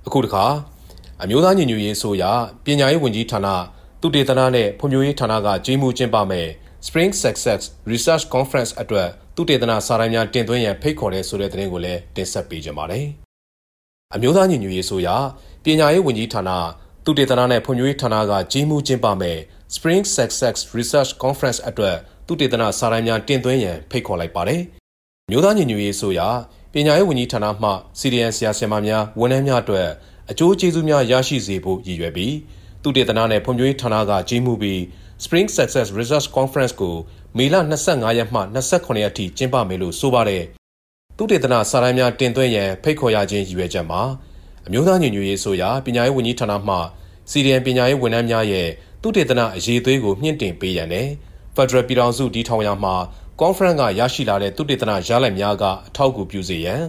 [0.08, 0.46] အခုတခါ
[1.24, 2.32] အမျိုးသားညီညွတ်ရေးဆိုရာ
[2.66, 3.48] ပညာရေးဝန်ကြီးဌာန
[4.02, 6.48] သူတေသနာနဲ့ဖွံ့ဖြိုးရေးဌာနကကြီးမှုကျင်းပမဲ့
[6.88, 7.62] Spring Success
[7.92, 13.08] Research Conference အတွက်သူတေသနာစာတမ်းများတင်သွင်းရန်ဖိတ်ခေါ်တဲ့ဆိုတဲ့သတင်းကိုလည်းတင်ဆက်ပေးကြပါမယ်။
[14.16, 15.16] အမျိုးသားညီညွတ်ရေးဆိုရာ
[15.64, 16.52] ပညာရေးဝန်ကြီးဌာန
[17.06, 19.38] သူတေသနာနဲ့ဖွံ့ဖြိုးရေးဌာနကကြီးမှုကျင်းပမဲ့
[19.76, 21.98] Spring Success Research Conference အတွက်
[22.28, 24.62] သူတေသနာစာတမ်းများတင်သွင်းရန်ဖိတ်ခေါ်လိုက်ပါတယ်။
[25.32, 26.28] မျိုးသားညီညွတ်ရေးဆိုရာ
[26.74, 29.88] ပညာရေးဝန်ကြီးဌာနမှစီဒီအန်ဆရာဆရာမများဝန်ထမ်းများအတွက်
[30.32, 32.36] အကျိုးကျေးဇူးများရရှိစေဖို့ရည်ရွယ်ပြီး
[32.82, 34.80] သူတေသနာနဲ့ဖွံ့ဖြိုးရေးဌာနကကြီးမှုပြီး
[35.24, 36.96] Spring Success Research Conference ကို
[37.38, 37.56] မေလ
[37.86, 40.44] 25ရက်မှ29ရက်ထိကျင်းပမယ်လို့ဆိုပါတယ်
[41.18, 44.02] သူတေသနာစာတမ်းများတင်သွင်းရန်ဖိတ်ခေါ်ရခြင်းရည်ရွယ်ချက်မှာ
[44.68, 46.76] အမျိုးသားညီညွတ်ရေးဆိုရာပညာရေးဝန်ကြီးဌာနမှ
[47.30, 48.68] စီဒီအန်ပညာရေးဝန်ထမ်းများရဲ့
[49.02, 51.08] သူတေသနာအရေးသွေးကိုမြင့်တင်ပေးရန်နဲ့
[51.56, 52.96] ဖက်ဒရယ်ပြည်ထောင်စုတည်ထောင်ရာမှာ
[53.40, 56.82] ကွန်ဖရင့်ကရရှိလာတဲ့သူတေသနာရလဒ်များကအထောက်အကူပြုစေရန်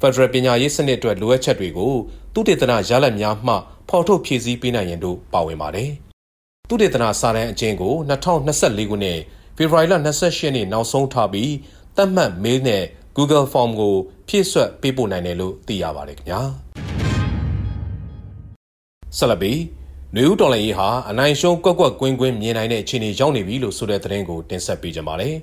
[0.00, 1.92] ဖက်ဒရယ်ပညာရေးစနစ်အတွက်လိုအပ်ချက်တွေကို
[2.34, 3.54] သူတေသနာရလဒ်များမှ
[3.88, 5.90] ဖော်ထုတ်ဖြည့်ဆည်းပေးနိုင်ရန်တို့ပါဝင်ပါတယ်။
[6.68, 9.18] သူတေသနာစာတမ်းအကျဉ်းကို2024ခုနှစ်
[9.56, 11.52] ဖေဖော်ဝါရီလ28ရက်နေ့နောက်ဆုံးထားပြီး
[11.96, 12.84] သတ်မှတ်မေးနဲ့
[13.16, 13.94] Google Form ကို
[14.28, 16.42] ဖြည့်ဆွတ်ပေးပို့နိုင်တယ်လို့သိရပါတယ်ခင်ဗျာ
[19.18, 19.58] ဆက်လက်ပြီး
[20.16, 25.36] နွေဦးတော်လည်းရေးဟာအနိုင်ရှုံးကွက်ကွက်ကွင်းကွင်းမြင်နိုင်တဲ့အခြေအနေရောက်နေပြီလို့ဆိုတဲ့သတင်းကိုတင်ဆက်ပေးကြပါမယ်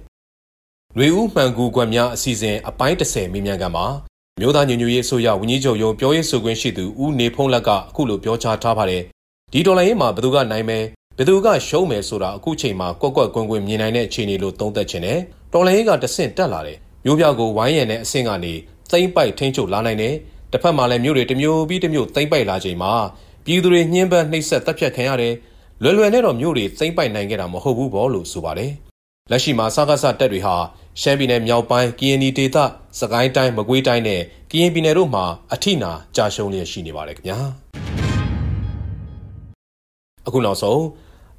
[0.98, 3.86] ။နွေဦးမှန်ကူကွက်များအစီအစဉ်အပိုင်း30မိမြန်ကမှာ
[4.40, 9.04] မြို့သားညညရေးအစိုးရဝန်ကြီးချုပ်ရုံးပြောရေးဆိုခွင့်ရှိသူဦးနေဖုံးလက်ကအခုလိုပြောကြားထားပါတယ်။
[9.52, 10.84] ဒီတော်လည်းရေးမှာဘယ်သူကနိုင်မယ်
[11.18, 15.20] ဘယ်သူကရှုံးမယ်ဆိုတာအခုချိန်မှာကွက်ကွက်ကွင်းကွင်းမြင်နိုင်တဲ့အခြေအနေလို့သုံးသပ်ခြင်းနဲ့
[15.54, 18.54] တော်လည်းရေးကတဆင့်တက်လာတယ်မျိုးပြကိုဝိုင်းရံတဲ့အဆင့်ကနေ
[18.92, 20.14] သိမ့်ပိုက်ထိန်းချုပ်လာနိုင်တယ်။
[20.52, 22.94] တစ်ဖက်မှာလည်းမြို့တွေတစ်မျိုးပြီးတစ်မျိုးသိမ့်ပိုက်လာချိန်မှာ
[23.46, 25.34] ပြည်သူတွေညှင်းပန်းနှိပ်စက်တပ်ဖြတ်ခံရတယ်။
[25.82, 28.72] လွယ်လွယ်နဲ့တော့မြို့တွေသိမ့်ပိုက်နိုင်ခဲ့တာမဟုတ်ဘူးပေါ့လို့ဆိုပါတယ်။
[29.32, 30.56] လက်ရှိမှာစကားဆတက်တွေဟာ
[31.02, 32.58] ရှမ်းပြည်နယ်မြောက်ပိုင်းကရင်နီဒေသ
[33.00, 34.22] စကိုင်းတိုင်းမကွေးတိုင်းနဲ့
[34.52, 37.40] ကရင်ပြည်နယ်တို့မှာအထိနာကြာရှုံးလျက်ရှိနေပါတယ်ခင်ဗျာ။
[40.28, 40.80] အခုနောက်ဆုံး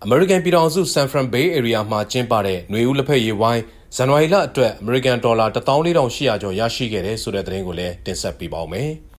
[0.04, 3.62] American ပြည်ထောင်စု San Fran Bay Area မှာကျင်းပတဲ့ຫນွေဦးလက်ဖက်ရည်ဝိုင်း
[3.96, 8.90] ဇန်နဝါရီလအတွက် American Dollar 14800ကျော်ရရှိခဲ့တဲ့ဆိုတဲ့သတင်းကိုလည်းတင်ဆက်ပေးပါောင်းမယ်။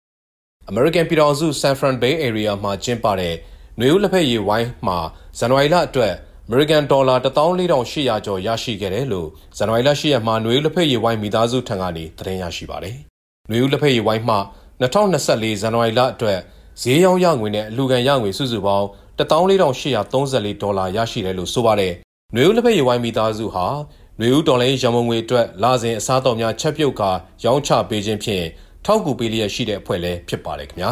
[0.72, 3.36] ။American ပြည်ထောင်စု San Fran Bay Area မှာကျင်းပတဲ့
[3.79, 4.98] နွေဦးလက်ဖက်ရည်ဝိုင်းမှာ
[5.38, 6.13] ဇန်နဝါရီလအတွက်
[6.48, 9.27] American ဒေါ်လာ14,800ကျော်ရရှိခဲ့တယ်လို့
[9.58, 12.96] ဇန်နဝါရီလ10ရက်မှာနွေဦးလက်ဖက်ရည်ဝိုင်းမိသားစုထံကနေသတင်းရရှိပါတယ်။
[13.50, 14.39] နွေဦးလက်ဖက်ရည်ဝိုင်းမှာ
[14.82, 16.39] 2024ဇန်နဝါရီလအတွက်
[16.82, 18.88] ဈေးရောင်းရငွေနဲ့အလူခံရငွေစုစုပေါင်း
[19.20, 21.93] 14,834ဒေါ်လာရရှိတယ်လို့ဆိုပါတယ်။
[22.36, 23.65] နွေဦးလက်ဖက်ရည်ဝိုင်းမိသားစုဟာ
[24.20, 27.12] နွေဦးဒေါ်လာရန်ပုံငွေအတွက်လစဉ်အစားတော်များချက်ပြုတ်ကာ
[27.43, 28.46] ရောင်းချပေးခြင်းဖြင့်
[28.86, 30.92] ထောက်ကူပေးလျက်ရှိတဲ့အဖွဲ့လည်းဖြစ်ပါတယ်ခင်ဗျာ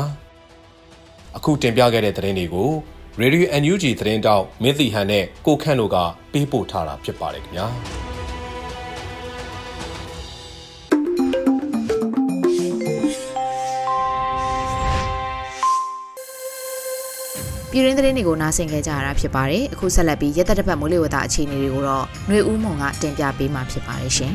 [1.38, 2.70] အခုတင်ပြခဲ့တဲ့သတင်းတွေကို
[3.20, 5.98] ရေဒီယို NUG သတင်းတောက်မင်းတီဟန်နဲ့ကိုခန့်တို့က
[6.32, 7.68] ပေးပို့ထားတာဖြစ်ပါတယ်ခင်ဗျာ
[17.72, 24.34] ပြည်ရင်းသတင်းတွေကိုနားဆင်ကြကြရတာဖြစ်ပါတယ်အခုဆက်လက်ပြီးရက်သက်တစ်ပတ်မိုးလေဝသအခြေအနေတွေကိုတော့ຫນွေဦးမုံကတင်ပြပေးမှာဖြစ်ပါတယ်ရှင်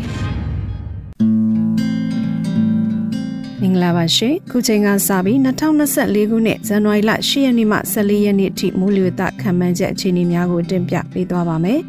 [3.62, 11.80] မင်္ဂလာပါရှင်ခုချိန်ကစပြီး2024ခုနှစ်ဇန်နဝါရီလ10ရက်နေ့မှ14ရက်နေ့ထိမိုးလေဝသခံမှန်းချက်အခြေအနေများကိုတင်ပြပေးသွားပါမယ်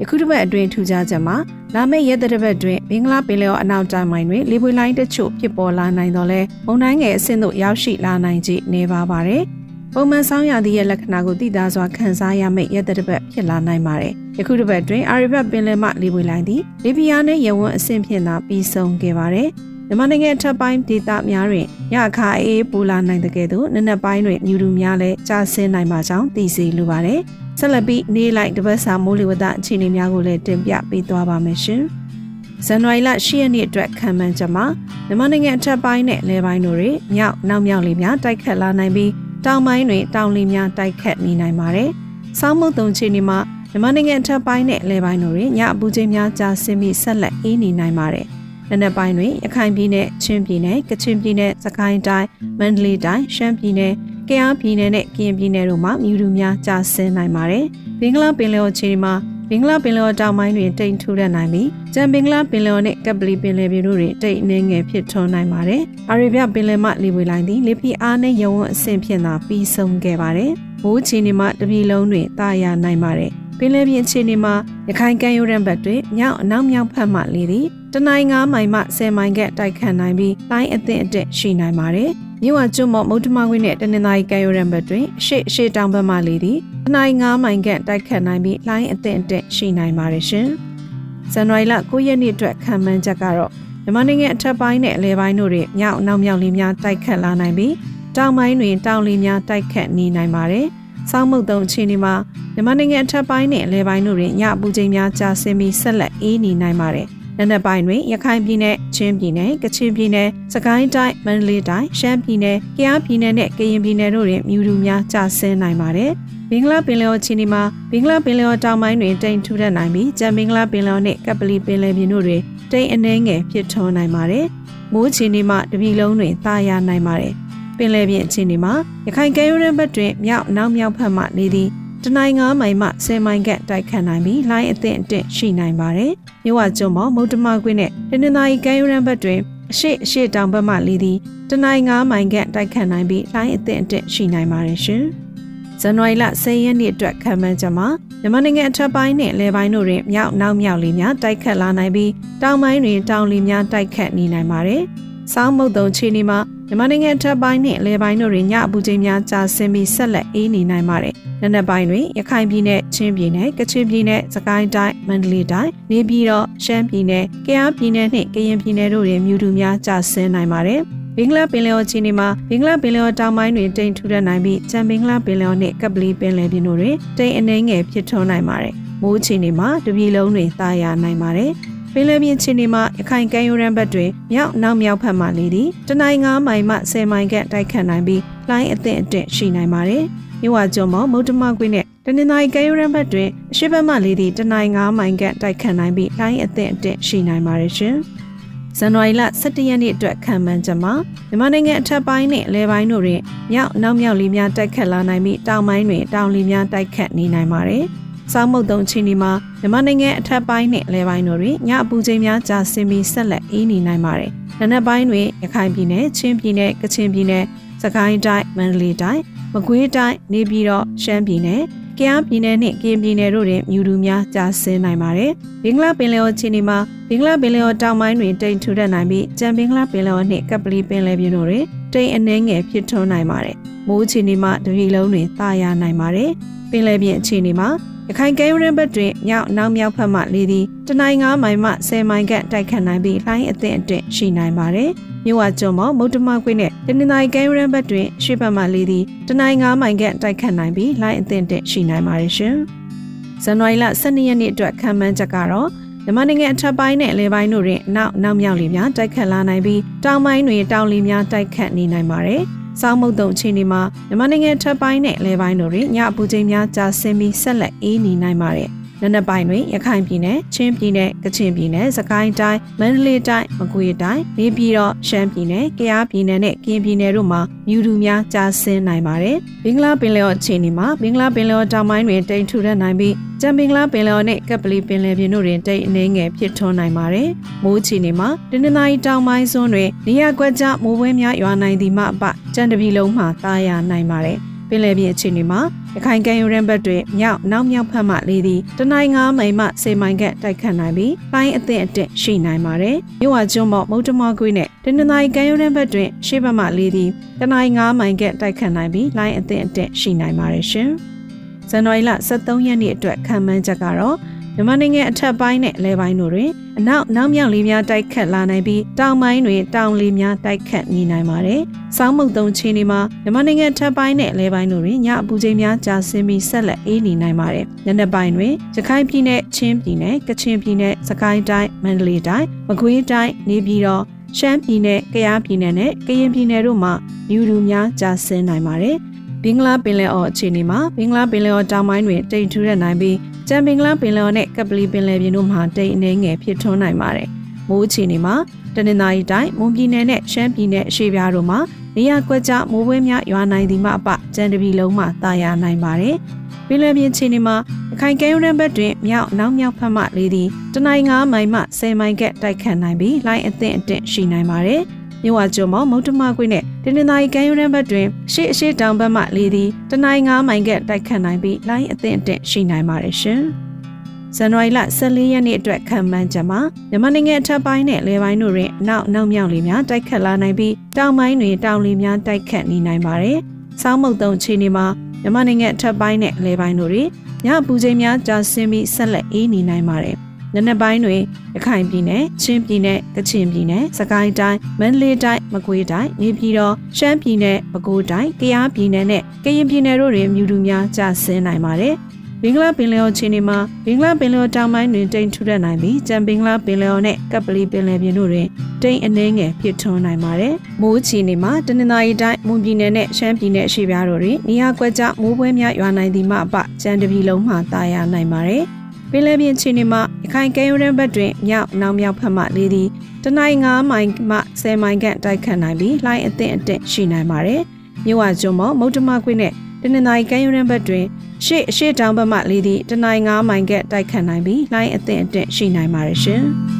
[0.00, 1.36] ယခုတစ်ပတ်အတွင်းထူးခြားချက်မှာ
[1.74, 9.42] လာမယ့်ရက်သက်တစ်ပတ်တွင်မင်္ဂလာပင်လယ်ော်အနောက်တိုင်းပိုင်းတွင်လေပွေလိုင်းတချို့ဖြစ်ပေါ်လာနိုင်တော့လဲမုန်တိုင်းငယ်အဆင့်သို့ရောက်ရှိလာနိုင်ခြင်းနေပါပါတယ်။
[9.94, 19.50] ပုံမှန်ဆောင်းရာသီရဲ့လက္ခဏာကိုသိသားစွာခန်းစားရမယ့်ရက်တစ်ပတ်ဖြစ်လာနိုင်ပါတယ်။ယခုတစ်ပတ်တွင်အာရီဘတ်ပင်လယ်မှလေပွေလိုင်းသည်လီဘီယာနှင့်ယဝန်းအဆင့်ဖြင့်သာပြီးဆုံးခဲ့ပါတယ်။
[19.90, 27.20] မြန်မာနိုင်ငံထပ်ပိုင်းဒေသများတွင်ရခါအေးပူလာနိုင်တဲ့ကဲ့သို့နနက်ပိုင်းတွင်မြူတူများလည်းကျဆင်းနိုင်ပါကြောင်းသိစေလိုပါတယ်။
[27.58, 31.82] ဆက်လက်ပြီးနေ့လိုက်တပတ်စာမိုးလေဝသအခြေအနေများကိုလည်းတင်ပြပေးသွားပါမယ်ရှင်။
[32.66, 34.64] ဇန်နဝါရီလ10ရက်နေ့အတွက်ခံမှန်းချက်မှာ
[35.06, 39.10] မြန်မာနိုင်ငံအထက်ပိုင်းနဲ့လယ်ပိုင်းတို့တွင်မြောက်နောက်မြောက်လေများတိုက်ခတ်လာနိုင်ပြီး
[39.46, 41.88] တောင်ပိုင်းတွင်တောင်လီများတိုက်ခတ်နေနိုင်ပါတယ်။
[42.40, 43.38] ဆောင်းမုတ်တုံချီနေမှာ
[43.70, 48.28] မြန်မာနိုင်ငံအထက်ပိုင်းနဲ့အလဲပိုင်းတို့တွင်ညအပူချိန်များကြာဆင်းပြီးဆက်လက်အေးနေနိုင်ပါတယ်။
[48.70, 52.26] နံနက်ပိုင်းတွင်ရခိုင်ပြည်နယ်၊ချင်းပြည်နယ်၊ကချင်ပြည်နယ်၊စကိုင်းတိုင်း၊
[52.58, 53.92] မန္တလေးတိုင်း၊ရှမ်းပြည်နယ်၊
[54.28, 57.64] ကယားပြည်နယ်နဲ့ကရင်ပြည်နယ်တို့မှာမြူတူများကြာဆင်းနိုင်ပါတယ်။
[58.00, 59.14] ဘင်္ဂလားပင်လယ်အော်ခြေမှာ
[59.48, 74.54] ဘင်္ဂလားပင်လယ်တောင်ပိုင်းတွင်တိမ်ထူထပ်နိုင်ပြီးကျန်ဘင်္ဂလားပင်လယ်နဲ့ကပလီပင်လယ်ပြင်တို့တွင်တိမ်အနှဲငယ်ဖြစ်ထွန်းနိုင်ပါတယ်။အာရေဗျပင်လယ်မှလေပွေလိုင်းသည်လေပြင်းအားနဲ့ရဝန်းအဆင့်ဖြင့်သာပြီးဆုံးခဲ့ပါတယ်။ မိုးချီနေမှတပြည်လုံးတွင်တာယာနိုင်ပါတယ်။ပင်လယ်ပြင်အခြေအနေမှာ
[74.88, 82.10] ရခိုင်ကမ်းရိုးတန်းဘက်တွင်မြောက်အနောက်မြောက်ဘက်မှလေသည်တနိုင်း9မိုင်မှ10မိုင်ကတိုက်ခတ်နိုင်ပြီးတိုင်းအသင့်အတက်ရှိနိုင်ပါတယ်။
[82.42, 90.46] မြို့ဝကျွန်းမော်မုတ်တမခွင်းနဲ့တနင်္သာရီကမ်းရိုးတန်းဘက်တွင်အရှိအရှိတောင်ဘက်မှလေသည်တနိုင်9မိုင်ခန့်တိုက်ခတ်နိုင်ပြီးလိုင်းအသင့်အတက်ရှိနိုင်ပါတယ်ရှင်။
[91.32, 93.50] ဇန်နဝါရီလ9ရက်နေ့အတွက်ခံမှန်းချက်ကတော့
[93.84, 97.74] မြန်မာနိုင်ငံအထက်ပိုင်းနဲ့အလဲပိုင်းတို့တွင်မြောက်နောက်မြောက်လေးများတိုက်ခတ်လာနိုင်ပြီး
[98.16, 100.66] တောင်ပိုင်းတွင်တောင်လေးများတိုက်ခတ်နေနိုင်ပါတယ်။
[101.10, 102.14] ဆောင်းမုတ်တုံအခြေအနေမှာ
[102.54, 116.12] မြန်မာနိုင်ငံအထက်ပိုင်းနဲ့အလဲပိုင်းတို့တွင်ညအပူချိန်များကျဆင်းပြီးဆက်လက်အေးနေနိုင်ပါတယ်။နနက်ပိုင်းတွင်ရခိုင်ပြည်နယ်ချင်းပြည်နယ်ကချင်ပြည်နယ်စကိုင်းတိုင်းမန္တလေးတိုင်းရှမ်းပြည်နယ်ကယားပြည်နယ်နဲ့ကရင်ပြည်နယ်တို့တွင်မြူတူများကျဆင်းနိုင်ပါတယ်
[116.50, 122.42] ဘင်္ဂလားပင်လယ်ော်ချီနီမှာဘင်္ဂလားပင်လယ်ော်တောင်ပိုင်းတွင်တိမ်ထူထပ်နိုင်ပြီးကြံဘင်္ဂလားပင်လယ်ော်နှင့်ကပလီပင်လယ်ပြင်တို့တွင်
[122.72, 124.46] တိမ်အနှဲငယ်ဖြစ်ထွန်းနိုင်ပါတယ်။
[124.92, 127.34] မိုးချီနီမှာတပြည်လုံးတွင်တာယာနိုင်ပါတယ်။
[127.80, 128.74] ပင်လယ်ပြင်အခြေအနေမှာ
[129.06, 131.68] ရခိုင်ကဲရိုးရန်ဘက်တွင်မြောက်နောက်မြောက်ဘက်မှနေသည်
[132.04, 136.12] တနိုင်9မိုင်မှ10မိုင်ကတိုက်ခတ်နိုင်ပြီးလိုင်းအသင့်အတင့်ရှိနိုင်ပါတယ်။
[136.44, 139.40] မြဝကျွန်းပေါ်မုတ်တမကွင်းနဲ့တနင်္သာရီကမ်းရိုးတန်းဘက်တွင်
[139.72, 141.18] အရှိအရှိတောင်ဘက်မှလေသည်
[141.50, 145.02] တနိုင်9မိုင်ကတိုက်ခတ်နိုင်ပြီးလိုင်းအသင့်အတင့်ရှိနိုင်ပါတယ်ရှင်။
[145.80, 147.88] ဇန်နဝါရီလ10ရက်နေ့အတွက်ခံမှန်းချက်မှာ
[148.20, 152.10] မြန်မာနိုင်ငံအထက်ပိုင်းနဲ့လယ်ပိုင်းတို့တွင်မြောက်နောက်မြောက်လေများတိုက်ခတ်လာနိုင်ပြီး
[152.42, 154.82] တောင်ပိုင်းတွင်တောင်လေများတိုက်ခတ်နေနိုင်ပါတယ်။
[155.32, 156.38] စောင်းမုတ်တုံချီနီမှာ
[156.70, 170.80] မြန်မာနိုင်ငံထပ်ပိုင်းနဲ့အလဲပိုင်းတို့တွင်ညအပူချိန်များကြာဆင်းပြီးဆက်လက်အေးနေနိုင်ပါတယ်။နံနက်ပိုင်းတွင်ရခိုင်ပြည်နယ်၊ချင်းပြည်နယ်၊ကချင်ပြည်နယ်၊စကိုင်းတိုင်း၊မန္တလေးတိုင်း၊နေပြည်တော်၊ရှမ်းပြည်နယ်၊ကယားပြည်နယ်နှင့်ကရင်ပြည်နယ်တို့တွင်မြူတူများကြာဆင်းနိုင်ပါတယ်။
[171.16, 181.50] ဘင်္ဂလားပင်လယ်အော်ချီနေမှာဘင်္ဂလားပင်လယ်အော်တောင်ပိုင်းတွင်တိမ်ထူထပ်နိုင်ပြီးကျန်ဘင်္ဂလားပင်လယ်အော်နှင့်ကပလီပင်လယ်ပြင်တို့တွင်တိမ်အနှဲငယ်ဖြစ်ထွန်းနိုင်ပါတယ်။မိုးချီနေမှာတပြည်လုံးတွင်တာယာနိုင်ပါတယ်။
[181.94, 190.04] ပင်လယ်ပြင်ခြေနေမှာရခိုင်ကမ်းရိုးတန်းဘက်တွင်မြောက်နောက်မြောက်ဘက်မှလေသည်တနိုင်း9မိုင်မှ10မိုင်ခန့်တိုက်ခတ်နိုင်ပြီးလိုင်းအသင့်အတင့်ရှိနိုင်ပါတယ်။
[190.42, 197.96] မြဝကျွန်းမောမုတ်တမကွင်းနဲ့တနင်္သာရီကမ်းရိုးတန်းဘက်တွင်အရှိဘက်မှလေသည်တနိုင်း9မိုင်ခန့်တိုက်ခတ်နိုင်ပြီးလိုင်းအသင့်အတင့်ရှိနိုင်ပါတယ်ရှင်။
[198.78, 200.92] ဇန်နဝါရီလ17ရက်နေ့အတွက်ခံမှန်းချက်မှာ
[201.28, 203.20] မြန်မာနိုင်ငံအထက်ပိုင်းနဲ့အလဲပိုင်းတို့တွင်
[203.52, 207.84] မြောက်နောက်မြောက်လေးများတိုက်ခတ်လာနိုင်ပြီးတောင်ပိုင်းတွင်တောင်လေးများတိုက်ခတ်နေနိုင်ပါတယ်။
[208.32, 217.44] စောင်းမုတ်တုံချီနီမှာမြန်မာနိုင်ငံအထက်ပိုင်းနဲ့အလဲပိုင်းတို့တွင်ညအပူချိန်များကြာဆင်းပြီးဆက်လက်အေးနေနိုင်ပါတယ်။နံနက်ပိုင်းတွင်ရခိုင်ပြည်နယ်၊ချင်းပြည်နယ်၊ကချင်ပြည်နယ်၊
[217.82, 219.20] စကိုင်းတိုင်း၊မန္တလေးတိုင်း၊
[219.54, 221.60] မကွေးတိုင်း၊နေပြည်တော်၊ရှမ်းပြည်နယ်၊
[221.98, 233.56] ကယားပြည်နယ်နှင့်ကရင်ပြည်နယ်တို့တွင်မြူတူများကြာဆင်းနိုင်ပါတယ်။ဘင်္ဂလားပင်လယ်အော်ချီနီမှာဘင်္ဂလားပင်လယ်အော်တောင်ပိုင်းတွင်တိမ်ထူထပ်နိုင်ပြီးကြံဘင်္ဂလားပင်လယ်အော်နှင့်ကပလီပင်လယ်ပြင်တို့တွင်တိမ်အနှဲငယ်ဖြစ်ထွန်းနိုင်ပါတယ်။
[233.88, 236.32] မိုးချီနီမှာတပြည်လုံးတွင်တာယာနိုင်ပါတယ်။
[236.70, 237.68] ပင်လယ်ပြင်အခြေအနေမှာ
[238.08, 244.90] ရခိုင်ကဲရင်းဘက်တွင်မြောက်နောက်မြောက်ဘက်မှလေသည်တနိုင်9မိုင်မှ10မိုင်ခန့်တိုက်ခတ်နိုင်ပြီးလှိုင်းအသင့်အတင့်ရှိနိုင်ပါတယ်။
[245.26, 252.54] မြို့ဝကျွန်းပေါ်မုတ်တမကွင်းနဲ့တနင်္သာရီကဲရင်းဘက်တွင်ရှေ့ဘက်မှလေသည်တနိုင်9မိုင်ခန့်တိုက်ခတ်နိုင်ပြီးလှိုင်းအသင့်အတင့်ရှိနိုင်ပါတယ်ရှင်။
[253.44, 255.68] ဇန်နဝါရီလ12ရက်နေ့အတွက်ခံမှန်းချက်ကတော့
[256.04, 262.44] မြန်မာနိုင်ငံအထက်ပိုင်းနဲ့အလဲပိုင်းတို့တွင်နောက်နောက်မြောက်လေများတိုက်ခတ်လာနိုင်ပြီးတောင်ပိုင်းတွင်တောင်လေများတိုက်ခတ်နေနိုင်ပါတယ်။
[262.80, 287.28] စောင်းမုတ်တုံအခြေအနေမှာမြန်မာနိုင်ငံထပ်ပိုင်းနဲ့လဲပိုင်းတို့တွင်ညအပူချိန်များကြာဆင်းပြီးဆက်လက်အေးနေနိုင်ပါတယ် နနက်ပိုင်းတွင်ရခိုင်ပြည်နယ်ချင်းပြည်နယ်ကချင်ပြည်နယ်စကိုင်းတိုင်းမန္တလေးတိုင်းမကွေးတိုင်းနေပြည်တော်ရှမ်းပြည်နယ်ကယားပြည်နယ်နဲ့ကရင်ပြည်နယ်တို့မှာမြူတူများကြားဆင်းနိုင်ပါတယ်။ဘင်္ဂလားပင်လယ်အော်အခြေအနေမှာဘင်္ဂလားပင်လယ်အော်တောင်ပိုင်းတွင်တိမ်ထူထပ်နိုင်ပြီးကြံဘင်္ဂလားပင်လယ်အော်နဲ့ကပ်ပလီပင်လယ်ပြင်တို့တွင်တိမ်အနှဲငယ်ဖြစ်ထွန်းနိုင်ပါတယ်။
[287.62, 295.60] မိုးအခြေအနေမှာတနင်္လာရီတောင်ပိုင်းစွန်းတွင်နေရာကွက်ကြားမိုးပွဲများရွာနိုင်သည်မှအပကြံတပီလုံးမှတားရနိုင်ပါတယ်။ ပင်လယ်ပြင်အခြေအနေမှာ
[295.94, 310.90] ရခိုင်ကမ်းရိုးတန်းဘက်တွင်မြောက်နောက်မြောက်ဖက်မှလေသည်တနိုင်း9မိုင်မှ10မိုင်ခန့်တိုက်ခတ်နိုင်ပြီးပိုင်းအသင့်အင့်ရှိနိုင်ပါတယ်။မြို့ဝကျွန်းပေါ်မုတ်တမကွေးနဲ့တနင်္လာရီကမ်းရိုးတန်းဘက်တွင်ရှေ့ဘက်မှလေသည်တနိုင်း9မိုင်ခန့်တိုက်ခတ်နိုင်ပြီးလိုင်းအသင့်အင့်ရှိနိုင်ပါတယ်ရှင်။
[311.70, 314.16] ဇန်နဝါရီလ23ရက်နေ့အတွက်ခံမှန်းချက်ကတော့
[314.60, 321.60] မြန်မာနိုင်ငံအထက်ပိုင်းနဲ့အလဲပိုင်းတို့တွင်အနောက်နောက်မြောက်လေများတိုက်ခတ်လာနိုင်ပြီးတောင်ပိုင်းတွင်တောင်လေများတိုက်ခတ်နေနိုင်ပါတယ်။
[321.96, 334.02] စောင်းမုတ်တုံချင်းတွေမှာမြန်မာနိုင်ငံအထက်ပိုင်းနဲ့အလဲပိုင်းတို့တွင်ညအပူချိန်များကြာဆင်းပြီးဆက်လက်အေးနေနိုင်ပါတယ်။ညနေပိုင်းတွင်ရခိုင်ပြည်နယ်ချင်းပြည်နယ်ကချင်ပြည်နယ်စကိုင်းတိုင်းမန္တလေးတိုင်းမကွေးတိုင်းနေပြည်တော်
[334.38, 336.92] ရှမ်းပြည်နယ်ကယားပြည်နယ်နဲ့ကရင်ပြည်နယ်တို့မှာ
[337.28, 338.98] မြူတူများကြာဆင်းနိုင်ပါတယ်။
[339.44, 343.16] ဘင်္ဂလားပင်လယ်အော်အခြေအနေမှာဘင်္ဂလားပင်လယ်အော်တောင်ပိုင်းတွင်တိမ်ထူရနိုင်ပြီး
[343.48, 347.28] ကြံပင်ကလပင်လယ်နဲ့ကပလီပင်လယ်ပြင်တို့မှာတိမ်အနေငယ်ဖြစ်ထွန်းနိုင်ပါတယ်။
[347.68, 348.34] မိုးအခြေအနေမှာ
[348.74, 351.58] တနင်္သာရီတိုင်းမွန်ပြည်နယ်နဲ့ရှမ်းပြည်နယ်အရှေ့ပြားတို့မှာ
[351.96, 356.16] နေရာကွက်ကြားမိုးပွဲများရွာနိုင်သည်မှအပကြံတပီလုံးမှတာယာနိုင်ပါတယ်။
[356.68, 357.56] ပင်လယ်ပြင်အခြေအနေမှာ
[357.92, 364.82] အခိုင်ကဲရုံးဘက်တွင်မြောက်နောက်မြောက်ဖက်မှလေးသည်တနိုင်း9မိုင်မှ10မိုင်ကတိုက်ခတ်နိုင်ပြီးလိုင်းအသင့်အင့်ရှိနိုင်ပါတယ်။
[365.22, 373.42] မြဝကျွန်းမောင်မုတ်တမကွေးနဲ့တင်းတင်းသားရီကမ်းရိုးတန်းဘက်တွင်ရှေ့အရှိတောင်ဘက်မှလေသည်တနိုင်9မိုင်ကတိုက်ခတ်နိုင်ပြီးလိုင်းအသင့်အင့်ရှိနိုင်ပါတယ်ရှင်။
[374.36, 383.38] ဇန်နဝါရီလ14ရက်နေ့အတွက်ခံမှန်းချက်မှာမြန်မာနိုင်ငံအထက်ပိုင်းနဲ့လေပိုင်းတို့တွင်အနောက်နောက်မြောက်လေများတိုက်ခတ်လာနိုင်ပြီးတောင်ပိုင်းတွင်တောင်လေများတိုက်ခတ်နေနိုင်ပါတယ်။
[383.82, 384.86] စောင်းမုတ်တုံအခြေအနေမှာ
[385.22, 387.08] မြန်မာနိုင်ငံအထက်ပိုင်းနဲ့လေပိုင်းတို့တွင်
[387.46, 390.16] ညပူချိန်များကြာဆင်းပြီးဆက်လက်အေးနေနိုင်ပါတယ်။
[390.54, 391.20] နနက်ပိုင်းတွင်
[391.54, 401.94] ရခိုင်ပြည်နယ်ချင်းပြည်နယ်ကချင်ပြည်နယ်စကိုင်းတိုင်းမန္တလေးတိုင်းမကွေးတိုင်းနေပြည်တော်ရှမ်းပြည်နယ်ပဲခူးတိုင်းကယားပြည်နယ်နဲ့ကရင်ပြည်နယ်တို့တွင်မြူတူများကျဆင်းနိုင်ပါတယ်
[402.42, 408.46] ဘင်္ဂလားပင်လယ်အော်ချင်းတွေမှာဘင်္ဂလားပင်လယ်အော်တောင်ပိုင်းတွင်တိမ်ထူထပ်နိုင်ပြီးကြံဘင်္ဂလားပင်လယ်အော်နဲ့ကပ်ပလီပင်လယ်ပြင်တို့တွင်
[408.82, 418.64] တိမ်အနှဲငယ်ဖြစ်ထွန်းနိုင်ပါတယ်။မိုးချီနေမှာတနင်္သာရီတိုင်းမွန်ပြည်နယ်နဲ့ရှမ်းပြည်နယ်အရှေ့ပြားတို့တွင်နေရာကွက်ကြားမိုးပွဲများရွာနိုင်သည်မှအပကြံတပီလုံးမှတာယာနိုင်ပါတယ်။
[419.10, 422.88] ပင်လယ်ပြင်ခြေနေမှာရခိုင်ကဲရိုးတန်းဘက်တွင်မြောက်နောက်မြောက်ဖက်မှလေးသည်
[423.24, 427.60] တနိုင်9မိုင်မှ10မိုင်ခန့်တိုက်ခတ်နိုင်ပြီးလှိုင်းအသင့်အင့်ရှိနိုင်ပါတယ်။
[428.06, 431.04] မြို့ဝကျွန်းမောမုတ်တမခွေနဲ့တနင်္သာရီကဲရိုးတန်းဘက်တွင်
[431.44, 436.44] ရှေ့အရှေ့တောင်ဘက်မှလေးသည်တနိုင်9မိုင်ခန့်တိုက်ခတ်နိုင်ပြီးလှိုင်းအသင့်အင့်ရှိနိုင်ပါတယ်ရှင်။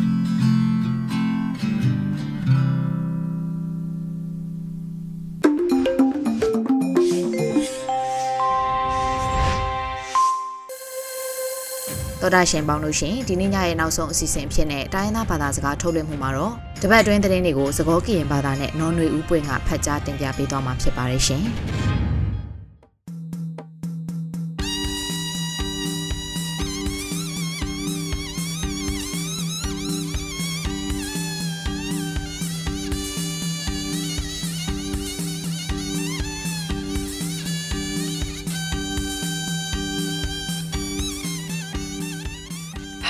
[12.34, 21.44] တော်တာရှင်ပေါင်းလို့ရှင်ဒီနေ့ညရဲ့နောက်ဆုံးအစီအစဉ်ဖြစ်တဲ့တိုင်းရင်းသားဘာသာစကားထုတ်လွှင့်မှုမှာတော့တပတ်အတွင်းသတင်းတွေကိုသဘောကရင်ဘာသာနဲ့နော်နွေဦးပွင့်ကဖတ်ကြားတင်ပြပေးသွားမှာဖြစ်ပါတယ်ရှင်။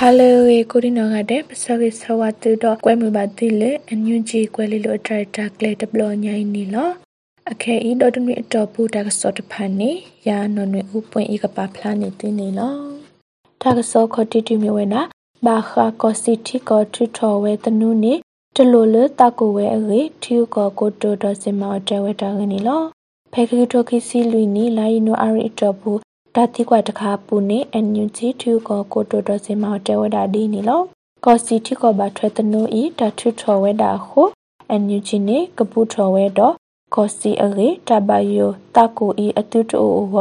[0.03, 6.89] ဟာလေဝေကိုရီနောကတဲ့ပစဝိဆဝတူတော့ကွဲမှုပါတိလေအညွန်ကြီးကွဲလီလိုထရတာကလေတဘလညိုင်းနီလော
[7.51, 9.91] အခဲဤတော်တမီအတော်ပူတာကစောတဖန်နေ
[10.27, 12.75] ရာနော်နွေဥပွင့်ဤကပါဖလာနေတင်းနေလော
[13.61, 15.01] တာကစောခတိတိမြဝဲနာ
[15.45, 18.13] ဘာခါကောစီတီကောထူထော်ဝဲတနုနေ
[18.55, 22.81] တလိုလတကိုဝဲအရေထီကောကိုတိုတော်စင်မောတဲဝဲတာငနေလော
[23.33, 25.91] ဖဲခရီတိုခီစီလူနီလာယီနိုအရီအတော်ပူ
[26.35, 30.81] ဒါတိကွာတခါပူနေအန်ယူဂျီထူကိုကိုတိုတိုစင်မောတဲဝဒါဒီနီလော
[31.25, 34.21] ကောစီတီကိုဘာထွဲတနိုဤတထုထော်ဝဲတာခု
[34.69, 36.53] အန်ယူဂျီနေကပူထော်ဝဲတော့
[36.95, 40.15] ကောစီအလေတဘယိုတကူဤအတုတိုဝ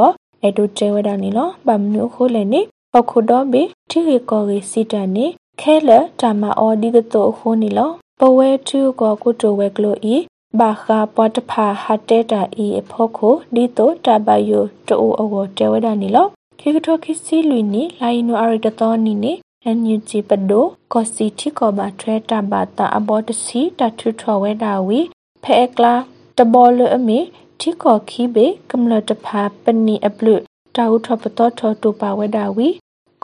[0.44, 2.60] အဒုတဲဝဒါနီလောဗမ်နုခိုလည်းနေ
[2.96, 5.26] အခုတော့ဘေထီရီကောရီစီတန်နေ
[5.60, 10.16] ခဲလတမအော်ဒီကတိုခိုနီလောပဝဲထူကိုကိုတိုဝဲကလိုဤ
[10.58, 16.26] ဘာခာပတ်ဖာဟတဲတာဤအဖို့ကိုဒီတိုတဘယိုတူအဝတဲဝဒနီလော
[16.60, 19.32] ခေကထောခိစီလူနီလိုင်နိုအရတတော်နီနေ
[19.64, 25.00] အန်ယူဂျီပဒိုကောစီတီကောဘာထွဲတာဘာတာအဘောတစီတထူထောဝဲတာဝီ
[25.44, 25.94] ဖဲကလာ
[26.38, 27.18] တဘောလအမီ
[27.60, 30.34] တီကောခီဘေကမလတဖာပနီအပလု
[30.76, 32.68] တာဥထပတော်ထောတူပါဝဲတာဝီ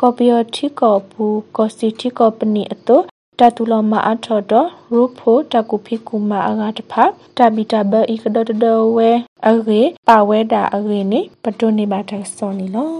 [0.00, 1.24] ကော်ပီယတီကောပူ
[1.56, 3.00] ကောစီတီကောပနီအတော
[3.38, 7.04] တတူလမအထော်တော့ရူဖိုတကူဖိကူမာအဂါတဖာ
[7.36, 8.64] တဘီတဘဤကဒတဒ
[8.96, 9.10] ဝဲ
[9.48, 12.90] အဂေပါဝဲတာအဂေနေပတုနေပါတဆောနီလော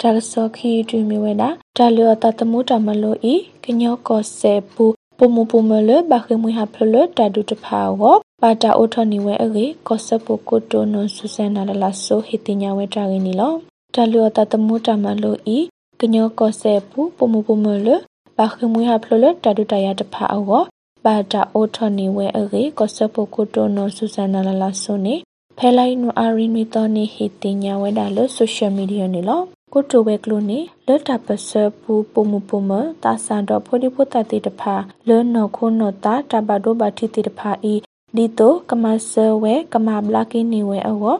[0.00, 4.84] ဒါဆောခီတူမီဝဲတာဒါလျောတတမှုတမလို့ဤကညောကောဆေပူ
[5.18, 8.02] ပမပမလဘခမွေဟဖလတဒုတဖာဝ
[8.42, 13.52] ပါတာအိုထနီဝဲအဂေကောဆပကိုတိုနွန်ဆူဆန်နာလာဆိုဟီတင်ညာဝဲတာရင်းနီလော
[13.94, 15.58] ဒါလျောတတမှုတမလို့ဤ
[16.00, 17.88] ကညောကောဆေပူပမပမလ
[18.42, 20.42] ဘာခမွေဟာဖလလတဒုတရတဖာအော
[21.04, 25.14] ဘာတာအိုထနီဝဲအရေကောဆပိုကိုတိုနိုဆူဇန်နာလာလာဆုနေ
[25.58, 29.40] ဖဲလိုက်နူအာရီမီတော်နေဟီတင်ညာဝဲတာလို့ဆိုရှယ်မီဒီယာနေလော
[29.72, 31.50] ကိုတိုဝဲကလိုနေလတ်တာပစ
[31.80, 32.72] ပူပုံမပုံမ
[33.04, 34.74] တာဆန်တော့ဖိုဒီဖိုတတိတဖာ
[35.08, 37.74] လဲနော်ခုနော်တာတဘဒိုဘာတီတိတဖာဤ
[38.16, 41.14] ဒီတိုကမဆဝဲကမဘလာကင်းနေဝဲအော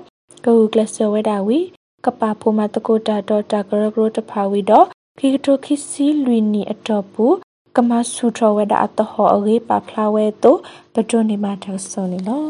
[0.45, 1.59] ကူကလဆဝဲတာဝီ
[2.05, 4.87] ကပဖိုမတကိုတာတော့တာဂရဂရတဖာဝီတော့
[5.23, 7.27] ခိကတိုခိစီလွီနီအတော့ပူ
[7.77, 10.57] ကမဆူထဝဲတာအတဟောအေပါဖလာဝဲတို
[10.95, 12.45] ပဒွန်နေမှာတဆောနီလော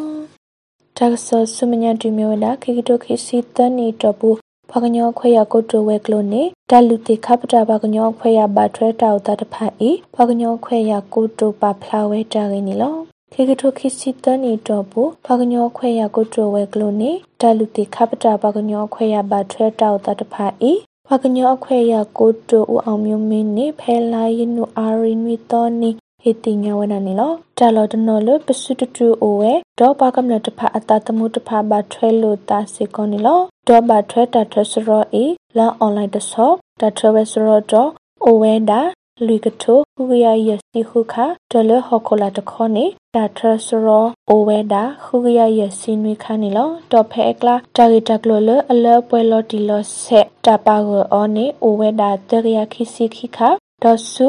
[0.97, 4.31] တကဆောဆုမညာတီမျိုးလာခိကတိုခိစီတနီတော့ပူ
[4.71, 12.97] ဖကညောခွေရကိုတိုဝဲကလိုနေတလူတိခပတာဖကညောခွေရဘာထွဲတောက်တာတဖတ်ဤဖကညောခွေရကိုတိုပါဖလာဝဲတာရင်းနီလော
[13.33, 20.73] ခေကထိုခိစီတနီတော့ပူဖကညောခွေရကိုတိုဝဲကလိုနေတလူတိခပတာဖကညောခွေရဘာထွဲတောက်တာတဖတ်ဤ
[21.13, 25.91] ဖကညောအခွဲရကိုတိုဦးအောင်မျိုးမင်းနေဖဲလာယနုအာရီမီတောနီ
[26.23, 35.25] ဟေတိညာဝနနေလောတာလောတနော်လပစုတတူအိုဝဲဒေါ်ပါကမလတဖအတတမှုတဖဘာထွဲလို့တာစေကောနေလောဒေါ်ဘာထွဲတာထွဲစရောအေ
[35.59, 37.91] လာအွန်လိုင်းတဆောတာထွဲဝဲစရောတော့
[38.25, 38.81] အိုဝဲတာ
[39.27, 41.15] လူကထိုခုရရစီခုခ
[41.51, 53.39] ဒလဟခိုလာတခေါနေတာထရစရောအိုဝဲတာခုရရစီနွေခနေလောတော့ဖဲကလာတာဂီတကလိုလအလပွဲလော်တီလောဆက်တာပါဂောနေအိုဝဲတာတရရခိစီခိခ
[53.83, 54.29] ဒေါ်ဆူ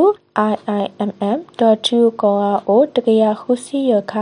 [0.49, 2.35] iimm.tu ကော
[2.67, 4.13] အိုတကရခုစီရခ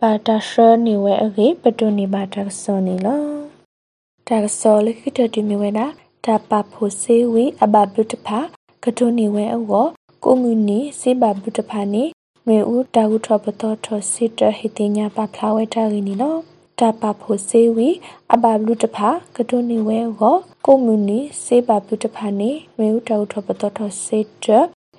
[0.00, 0.56] ပါတာရှ
[0.86, 3.22] နေဝဲအကေပတုနေပါတာစောနေလော
[4.28, 5.86] တာစောလခိတတိမီဝဲတာ
[6.24, 8.40] တပဖို့စေဝီအဘဘုတဖာ
[8.84, 9.86] ကတုနေဝဲအော
[10.24, 12.04] ကိုမူနီစေဘာဘုတဖာနေ
[12.46, 16.40] မေဦးတာဟုထောပတော်ထောစစ်တဟိတညာပဖလာဝဲတာရင်းနီနော်
[16.78, 17.88] တာပဖို့စေဝီ
[18.32, 24.46] အဘဘလူတဖာကတုနေဝဲကိုကိုမူနီစေဘာဘုတဖာနေမေဦးတာဟုထောပတော်ထောစစ်တ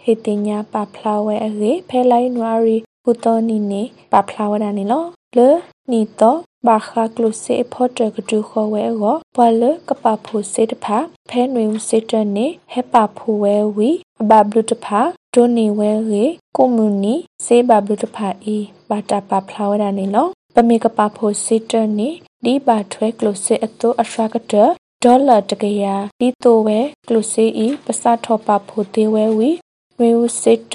[0.03, 3.81] ဟိတညာပဖလာဝဲအရေဖဲလိုက်နွာရီကုတော်နီနေ
[4.11, 5.07] ပဖလာဝဲတာနေနော်
[5.37, 5.49] လေ
[5.91, 10.97] နီတော့ ဘာခါကလုစေဖော့တကတူခေါ်ဝဲကိုဘွာလကပဖို့စေတဖာ
[11.29, 13.89] ဖဲနွေဦးစေတနေဟက်ပါဖို့ဝဲဝီ
[14.21, 14.99] အဘဘလူတဖာ
[15.33, 18.57] ဒိုနေဝဲရေကွန်မြူနီစေဘဘလူတဖာအီ
[18.89, 22.09] ဘာတာပါဖလာဝဲတာနေလောပမေကပဖို့စေတနေ
[22.45, 24.53] ဒီဘာထွဲကလုစေအတိုအရှာကတ
[25.03, 29.49] ဒေါ်လာတကရာဒီတိုဝဲကလုစေအီပစထောပါဖို့တေဝဲဝီ
[29.99, 30.73] ဝေဦးစေတ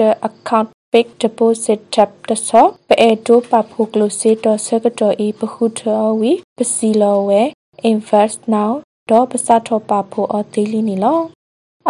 [0.88, 7.42] အကောင့် fixed deposit tab တဆောပဲအတိုပဖုကလိုစီတော့ဆကတော့ဤပခုထောဝီပစီလောဝဲ
[7.90, 8.72] invest now
[9.10, 11.20] တော့ပစထောပဖို့အသေးလီနီလော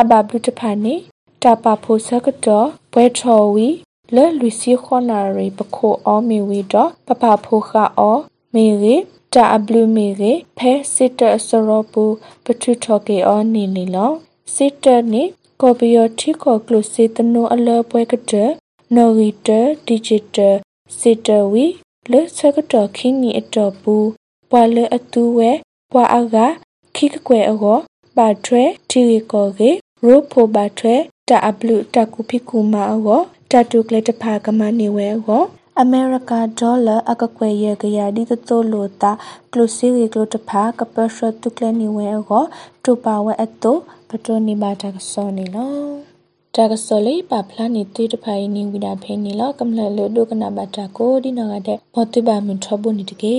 [0.01, 0.95] အဘဘလူတဖာနေ
[1.43, 3.69] တပဖို့ဆကတော့ဘွဲထောဝီ
[4.15, 8.17] လဲလူစီခေါနာရီပခိုအောမီဝီတော့ပပဖို့ခအော
[8.55, 8.95] မေရီ
[9.35, 12.05] တာအဘလူမေရီဖဲစစ်တဆရောပူ
[12.45, 14.13] ပထုထောကေအောနီနီလော
[14.55, 15.23] စစ်တနေ
[15.61, 18.51] ကော်ပီယတိကောကလုစီတနိုအလပွဲကတဲ့
[18.95, 20.51] နော်ရီတာဒီဂျစ်တာ
[20.99, 21.67] စီတဝီ
[22.11, 24.09] လဲဆကတော့ခင်းနီအတော့ဘူး
[24.51, 25.51] ဘွာလဲအတူဝဲ
[25.93, 26.37] ဘွာအက
[26.97, 27.79] ခိကကွယ်အော
[28.17, 29.71] ဘာထွဲတီရီကောကေ
[30.07, 30.95] ရိုဖိုဘာထွဲ
[31.29, 33.21] တာအဘလူတာကူဖိကူမာအော
[33.51, 35.45] တာတူကလက်တဖာကမနေဝဲအော
[35.81, 39.13] အမေရိကဒေါ်လာအကကွယ်ရကရဒီတိုလိုတာ
[39.53, 42.45] ကလုစီရီကလုတဖာကပရှတုကလနေဝဲအော
[42.85, 43.73] တူပါဝဲအတု
[44.09, 46.08] ပတိုနီဘာတာကစောနေလော
[46.61, 53.37] တာကစောလေးပါဖလာနေတိတဖိုင်နေဝိဒါဖေးနေလောကမလလဒုကနာဘတာကိုဒီနာကတဲ့ဘောတိပါမွန်ထဘုန်နေတကေ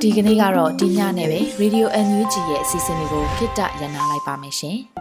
[0.00, 4.78] ဒီကနေ့ကတော့ဒီညနဲ့ပဲ Radio NUG ရဲ့အစီအစဉ်လေးကိုခਿੱတရနာလိုက်ပါမယ်ရှင်။